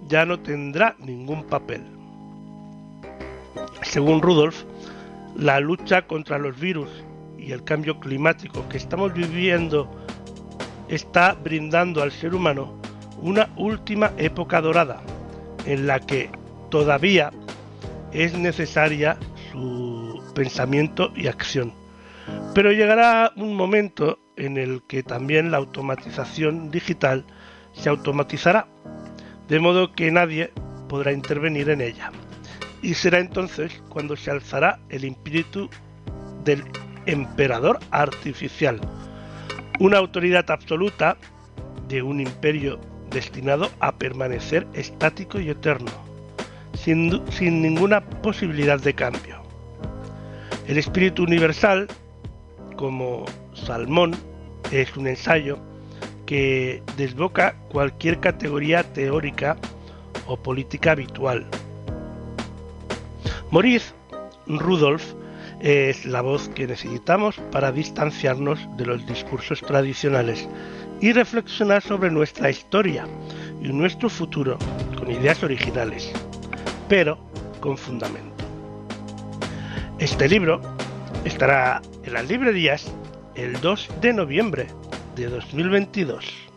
[0.08, 1.84] ya no tendrá ningún papel.
[3.82, 4.64] Según Rudolf,
[5.36, 6.90] la lucha contra los virus
[7.38, 9.90] y el cambio climático que estamos viviendo
[10.88, 12.80] está brindando al ser humano
[13.22, 15.02] una última época dorada
[15.66, 16.30] en la que
[16.70, 17.32] todavía
[18.12, 19.18] es necesaria
[19.52, 21.74] su pensamiento y acción.
[22.54, 27.26] Pero llegará un momento en el que también la automatización digital
[27.74, 28.68] se automatizará,
[29.48, 30.52] de modo que nadie
[30.88, 32.12] podrá intervenir en ella
[32.82, 35.70] y será entonces cuando se alzará el espíritu
[36.44, 36.64] del
[37.06, 38.80] emperador artificial,
[39.80, 41.18] una autoridad absoluta
[41.88, 42.80] de un imperio
[43.10, 45.92] destinado a permanecer estático y eterno,
[46.74, 47.10] sin,
[47.62, 49.42] ninguna posibilidad de cambio.
[50.68, 51.88] El espíritu universal,
[52.76, 54.16] como Salmón,
[54.72, 55.58] es un ensayo
[56.26, 59.58] que desboca cualquier categoría teórica
[60.28, 61.48] o política habitual
[63.52, 63.94] Maurice
[64.46, 65.04] Rudolph
[65.60, 70.48] es la voz que necesitamos para distanciarnos de los discursos tradicionales
[71.02, 73.08] y reflexionar sobre nuestra historia
[73.60, 74.60] y nuestro futuro
[74.98, 76.14] con ideas originales,
[76.90, 77.18] pero
[77.62, 78.44] con fundamento.
[80.00, 80.60] Este libro
[81.24, 82.92] estará en las librerías
[83.36, 84.68] el 2 de noviembre
[85.16, 86.49] de 2022.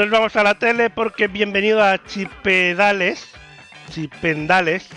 [0.00, 3.28] Nos vamos a la tele porque bienvenido a Chipedales,
[3.90, 4.88] Chipendales,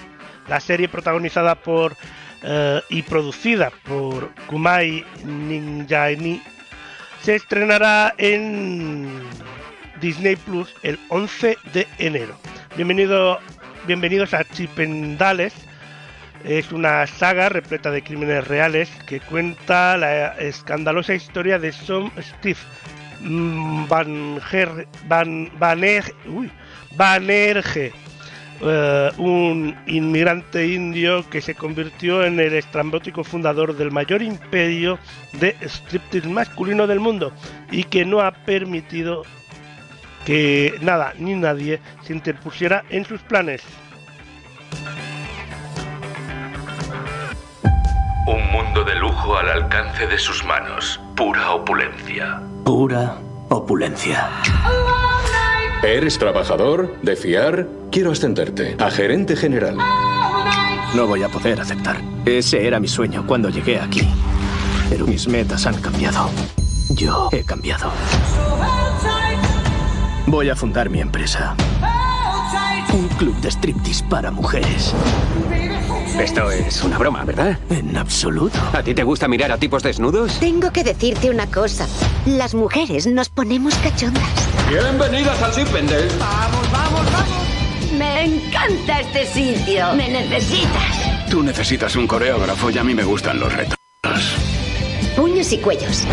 [0.47, 1.97] la serie protagonizada por
[2.41, 6.41] eh, y producida por Kumai Ninjani,
[7.21, 9.09] se estrenará en
[9.99, 12.38] Disney Plus el 11 de enero.
[12.77, 13.39] Bienvenido,
[13.85, 15.53] bienvenidos a Chipendales.
[16.45, 22.59] Es una saga repleta de crímenes reales que cuenta la escandalosa historia de Som Steve,
[23.24, 26.52] Van, Ger- Van, Vaner- uy,
[28.62, 35.00] eh, un inmigrante indio que se convirtió en el estrambótico fundador del mayor imperio
[35.34, 37.34] de striptease masculino del mundo
[37.72, 39.24] y que no ha permitido
[40.26, 43.62] que nada ni nadie se interpusiera en sus planes.
[48.26, 51.00] Un mundo de lujo al alcance de sus manos.
[51.14, 52.41] Pura opulencia.
[52.64, 53.18] Pura
[53.50, 54.30] opulencia.
[55.84, 56.95] ¿Eres trabajador?
[57.02, 57.68] ¿De fiar?
[57.91, 59.76] Quiero ascenderte a gerente general.
[60.95, 61.98] No voy a poder aceptar.
[62.26, 64.08] Ese era mi sueño cuando llegué aquí.
[64.90, 66.30] Pero mis metas han cambiado.
[66.91, 67.91] Yo he cambiado.
[70.28, 71.56] Voy a fundar mi empresa.
[72.94, 74.94] Un club de striptease para mujeres.
[76.19, 77.57] Esto es una broma, ¿verdad?
[77.69, 78.60] En absoluto.
[78.73, 80.40] ¿A ti te gusta mirar a tipos desnudos?
[80.40, 81.88] Tengo que decirte una cosa.
[82.26, 84.23] Las mujeres nos ponemos cachondas.
[84.69, 86.07] Bienvenidas al Sipendel.
[86.19, 87.98] ¡Vamos, vamos, vamos!
[87.98, 89.94] Me encanta este sitio.
[89.95, 91.30] Me necesitas.
[91.30, 93.77] Tú necesitas un coreógrafo y a mí me gustan los retos.
[95.15, 96.06] Puños y cuellos.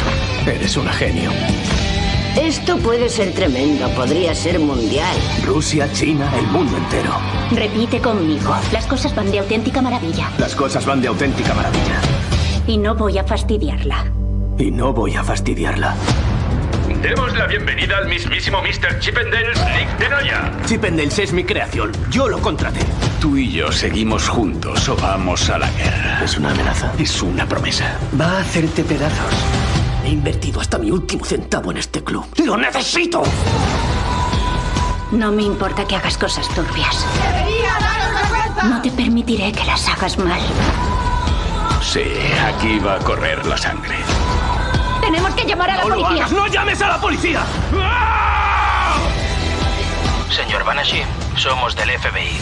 [0.46, 1.30] Eres una genio.
[2.36, 3.88] Esto puede ser tremendo.
[3.90, 5.16] Podría ser mundial.
[5.44, 7.12] Rusia, China, el mundo entero.
[7.50, 8.54] Repite conmigo.
[8.72, 10.30] Las cosas van de auténtica maravilla.
[10.38, 12.00] Las cosas van de auténtica maravilla.
[12.66, 14.04] Y no voy a fastidiarla.
[14.58, 15.96] Y no voy a fastidiarla.
[17.02, 18.98] Demos la bienvenida al mismísimo Mr.
[19.00, 20.52] Chippendales Nick de Noya.
[20.66, 21.92] Chippendales es mi creación.
[22.10, 22.80] Yo lo contraté.
[23.20, 26.20] Tú y yo seguimos juntos o vamos a la guerra.
[26.22, 26.92] ¿Es una amenaza?
[26.98, 27.98] Es una promesa.
[28.18, 29.79] Va a hacerte pedazos.
[30.04, 32.24] He invertido hasta mi último centavo en este club.
[32.44, 33.22] ¡Lo necesito!
[35.12, 37.04] No me importa que hagas cosas turbias.
[38.64, 40.40] No te permitiré que las hagas mal.
[41.82, 42.04] Sí,
[42.46, 43.96] aquí va a correr la sangre.
[45.00, 46.24] Tenemos que llamar a la ¡No lo policía.
[46.24, 46.32] hagas!
[46.32, 47.42] ¡No llames a la policía!
[50.30, 51.04] Señor Banashee,
[51.36, 52.38] somos del FBI.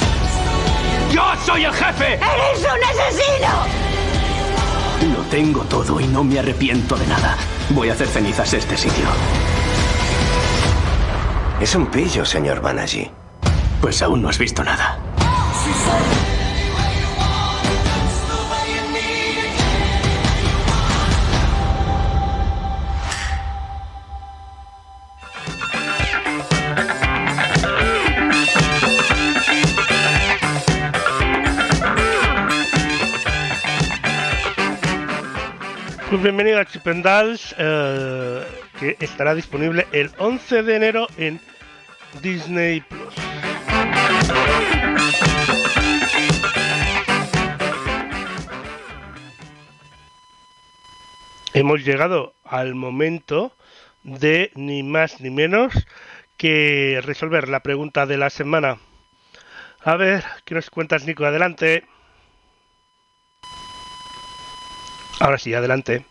[1.12, 2.14] ¡Yo soy el jefe!
[2.14, 3.88] ¡Eres un asesino!
[5.02, 7.36] Lo tengo todo y no me arrepiento de nada.
[7.70, 9.06] Voy a hacer cenizas este sitio.
[11.60, 13.10] Es un pillo, señor Banaji.
[13.80, 14.98] Pues aún no has visto nada.
[36.23, 38.45] Bienvenido a Chipendals, eh,
[38.81, 41.40] que estará disponible el 11 de enero en
[42.20, 43.15] Disney Plus.
[51.55, 53.53] Hemos llegado al momento
[54.03, 55.73] de ni más ni menos
[56.36, 58.78] que resolver la pregunta de la semana.
[59.85, 61.24] A ver, ¿qué nos cuentas, Nico?
[61.24, 61.85] Adelante.
[65.20, 66.05] Ahora sí, adelante.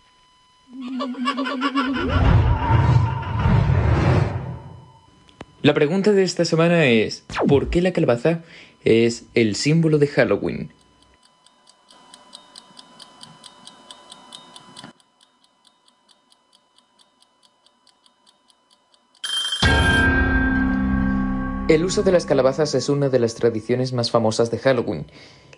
[5.62, 8.44] La pregunta de esta semana es, ¿por qué la calabaza
[8.84, 10.72] es el símbolo de Halloween?
[21.70, 25.06] El uso de las calabazas es una de las tradiciones más famosas de Halloween.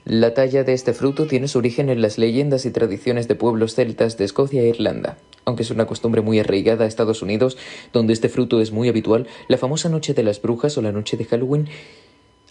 [0.10, 3.76] La talla de este fruto tiene su origen en las leyendas y tradiciones de pueblos
[3.76, 5.20] celtas de Escocia e Irlanda.
[5.46, 7.60] Aunque es una costumbre muy arraigada a Estados Unidos,
[7.94, 11.16] donde este fruto es muy habitual, la famosa Noche de las Brujas o la Noche
[11.16, 11.68] de Halloween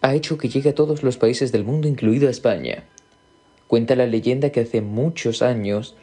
[0.02, 2.84] ha hecho que llegue a todos los países del mundo, incluido a España.
[3.66, 5.96] Cuenta la leyenda que hace muchos años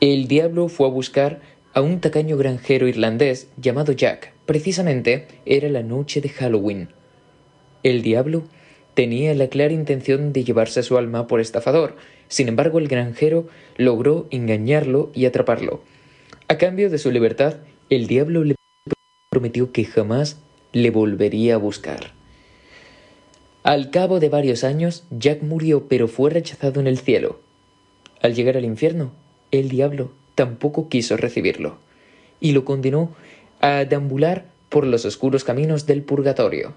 [0.00, 1.40] el diablo fue a buscar
[1.72, 4.34] a un tacaño granjero irlandés llamado Jack.
[4.44, 6.90] Precisamente era la noche de Halloween.
[7.82, 8.42] El diablo
[8.94, 11.96] tenía la clara intención de llevarse su alma por estafador.
[12.28, 15.82] Sin embargo, el granjero logró engañarlo y atraparlo.
[16.48, 17.56] A cambio de su libertad,
[17.90, 18.54] el diablo le
[19.30, 20.38] prometió que jamás
[20.72, 22.12] le volvería a buscar.
[23.62, 27.40] Al cabo de varios años, Jack murió pero fue rechazado en el cielo.
[28.20, 29.12] Al llegar al infierno,
[29.50, 31.78] el diablo tampoco quiso recibirlo
[32.40, 33.14] y lo condenó
[33.60, 36.74] a deambular por los oscuros caminos del purgatorio.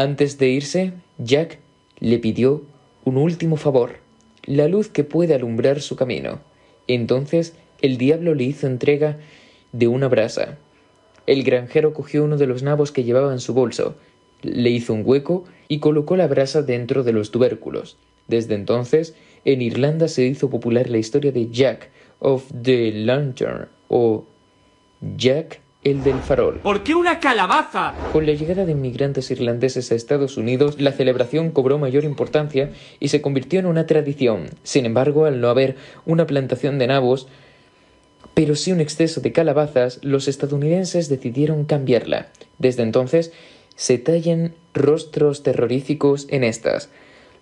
[0.00, 1.58] Antes de irse, Jack
[1.98, 2.62] le pidió
[3.04, 3.98] un último favor,
[4.46, 6.40] la luz que puede alumbrar su camino.
[6.86, 7.52] Entonces
[7.82, 9.18] el diablo le hizo entrega
[9.72, 10.56] de una brasa.
[11.26, 13.94] El granjero cogió uno de los nabos que llevaba en su bolso,
[14.40, 17.98] le hizo un hueco y colocó la brasa dentro de los tubérculos.
[18.26, 19.14] Desde entonces,
[19.44, 21.90] en Irlanda se hizo popular la historia de Jack
[22.20, 24.24] of the Lantern o
[25.18, 26.56] Jack el del farol.
[26.56, 27.94] ¿Por qué una calabaza?
[28.12, 33.08] Con la llegada de inmigrantes irlandeses a Estados Unidos, la celebración cobró mayor importancia y
[33.08, 34.50] se convirtió en una tradición.
[34.62, 37.28] Sin embargo, al no haber una plantación de nabos,
[38.34, 42.28] pero sí un exceso de calabazas, los estadounidenses decidieron cambiarla.
[42.58, 43.32] Desde entonces,
[43.74, 46.90] se tallan rostros terroríficos en estas,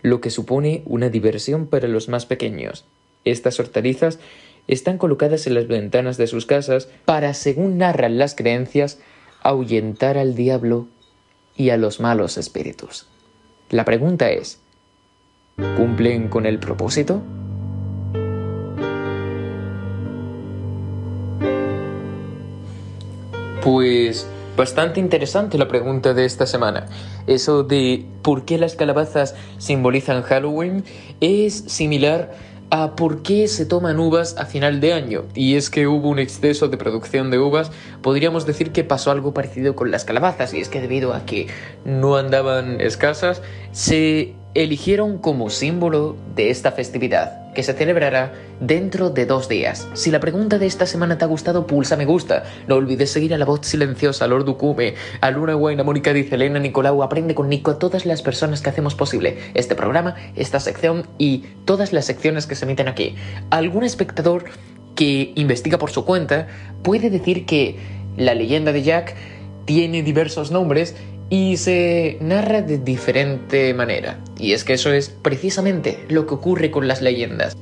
[0.03, 2.85] lo que supone una diversión para los más pequeños.
[3.25, 4.21] Estas hortalizas
[4.69, 9.01] están colocadas en las ventanas de sus casas para, según narran las creencias,
[9.43, 10.87] ahuyentar al diablo
[11.57, 13.07] y a los malos espíritus.
[13.71, 14.61] La pregunta es,
[15.77, 17.23] ¿cumplen con el propósito?
[23.63, 24.27] Pues
[24.57, 26.87] bastante interesante la pregunta de esta semana.
[27.27, 30.85] Eso de por qué las calabazas simbolizan Halloween
[31.21, 32.33] es similar
[32.71, 35.25] a por qué se toman uvas a final de año.
[35.35, 37.71] Y es que hubo un exceso de producción de uvas,
[38.03, 41.49] podríamos decir que pasó algo parecido con las calabazas, y es que debido a que
[41.85, 43.43] no andaban escasas,
[43.73, 49.87] se eligieron como símbolo de esta festividad, que se celebrará dentro de dos días.
[49.95, 52.43] Si la pregunta de esta semana te ha gustado, pulsa me gusta.
[52.67, 56.35] No olvides seguir a la voz silenciosa, a Lord Ukume, a Luna Guaina, Mónica Dice,
[56.35, 60.59] Elena, Nicolau, Aprende con Nico, a todas las personas que hacemos posible este programa, esta
[60.59, 63.15] sección y todas las secciones que se emiten aquí.
[63.51, 64.47] Algún espectador
[64.97, 66.49] que investiga por su cuenta
[66.83, 67.77] puede decir que
[68.17, 69.15] la leyenda de Jack
[69.67, 70.97] tiene diversos nombres
[71.31, 74.19] y se narra de diferente manera.
[74.39, 77.57] Y es que eso es precisamente lo que ocurre con las leyendas.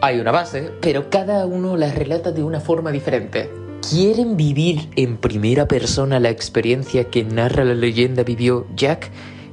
[0.00, 3.48] Hay una base, pero cada uno las relata de una forma diferente.
[3.88, 9.10] ¿Quieren vivir en primera persona la experiencia que narra la leyenda vivió Jack?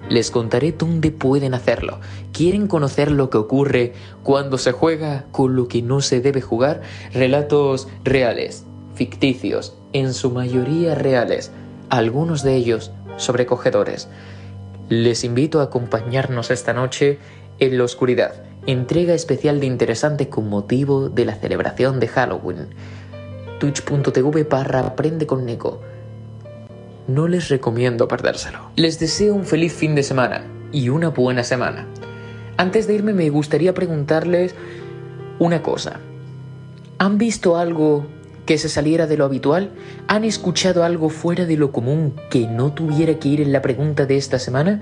[0.10, 2.00] Les contaré dónde pueden hacerlo.
[2.32, 3.94] ¿Quieren conocer lo que ocurre
[4.24, 6.82] cuando se juega con lo que no se debe jugar?
[7.14, 8.66] Relatos reales,
[8.96, 11.52] ficticios, en su mayoría reales,
[11.90, 14.08] algunos de ellos sobrecogedores.
[14.90, 17.20] Les invito a acompañarnos esta noche
[17.60, 22.68] en la oscuridad, entrega especial de interesante con motivo de la celebración de Halloween.
[23.60, 25.82] twitch.tv barra con.
[27.08, 28.72] No les recomiendo perdérselo.
[28.76, 31.88] Les deseo un feliz fin de semana y una buena semana.
[32.58, 34.56] Antes de irme me gustaría preguntarles
[35.40, 36.00] una cosa.
[36.98, 38.06] ¿Han visto algo
[38.50, 39.70] que se saliera de lo habitual?
[40.08, 44.08] ¿Han escuchado algo fuera de lo común que no tuviera que ir en la pregunta
[44.08, 44.82] de esta semana?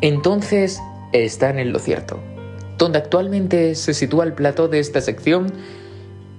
[0.00, 0.80] Entonces
[1.12, 2.18] están en lo cierto.
[2.76, 5.52] Donde actualmente se sitúa el plató de esta sección,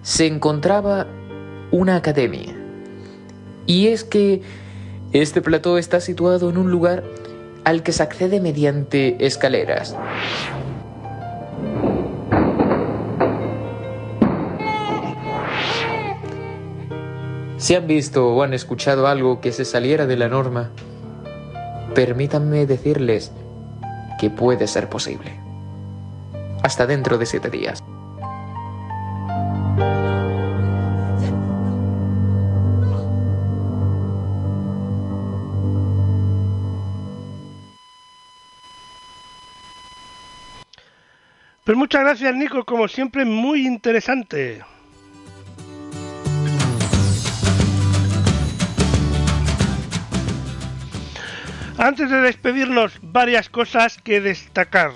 [0.02, 1.08] se encontraba
[1.72, 2.54] una academia.
[3.66, 4.42] Y es que
[5.14, 7.06] este plató está situado en un lugar
[7.64, 9.96] al que se accede mediante escaleras.
[17.66, 20.70] Si han visto o han escuchado algo que se saliera de la norma,
[21.96, 23.32] permítanme decirles
[24.20, 25.40] que puede ser posible.
[26.62, 27.84] Hasta dentro de siete días.
[41.64, 44.62] Pues muchas gracias Nico, como siempre muy interesante.
[51.86, 54.90] Antes de despedirnos, varias cosas que destacar.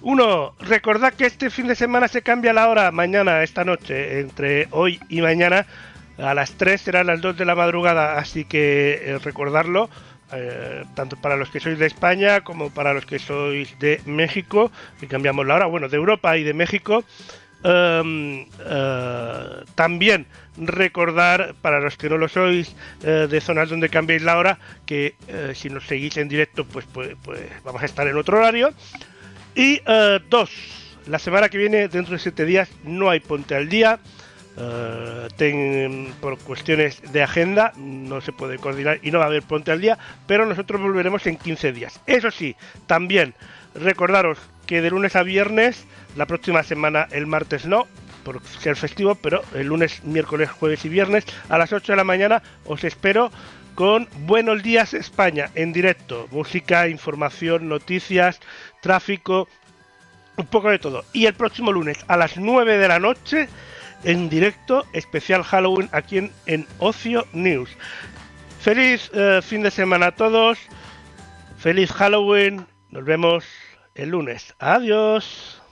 [0.00, 4.66] Uno, recordad que este fin de semana se cambia la hora, mañana, esta noche, entre
[4.70, 5.66] hoy y mañana,
[6.16, 9.90] a las 3 serán las 2 de la madrugada, así que eh, recordarlo,
[10.32, 14.72] eh, tanto para los que sois de España como para los que sois de México,
[14.98, 17.04] que cambiamos la hora, bueno, de Europa y de México.
[17.62, 20.26] Em, eh, también
[20.56, 25.14] recordar, para los que no lo sois, eh, de zonas donde cambiéis la hora, que
[25.28, 28.72] eh, si nos seguís en directo, pues, pues, pues, vamos a estar en otro horario.
[29.54, 29.80] Y
[30.28, 30.50] dos,
[31.06, 33.98] la semana que viene, dentro de siete días, no hay ponte al día.
[36.20, 39.80] por cuestiones de agenda no se puede coordinar y no va a haber ponte al
[39.80, 42.00] día, pero nosotros volveremos en 15 días.
[42.06, 42.54] Eso sí,
[42.86, 43.34] también
[43.74, 47.86] recordaros que de lunes a viernes la próxima semana, el martes no,
[48.26, 52.02] por ser festivo, pero el lunes, miércoles, jueves y viernes a las 8 de la
[52.02, 53.30] mañana os espero
[53.76, 56.26] con Buenos Días España en directo.
[56.32, 58.40] Música, información, noticias,
[58.82, 59.46] tráfico,
[60.36, 61.04] un poco de todo.
[61.12, 63.48] Y el próximo lunes a las 9 de la noche
[64.02, 67.70] en directo, especial Halloween aquí en, Ocio News.
[68.58, 70.58] Feliz eh, fin de semana a todos.
[71.58, 72.66] Feliz Halloween.
[72.90, 73.44] Nos vemos
[73.94, 74.52] el lunes.
[74.58, 75.62] Adiós.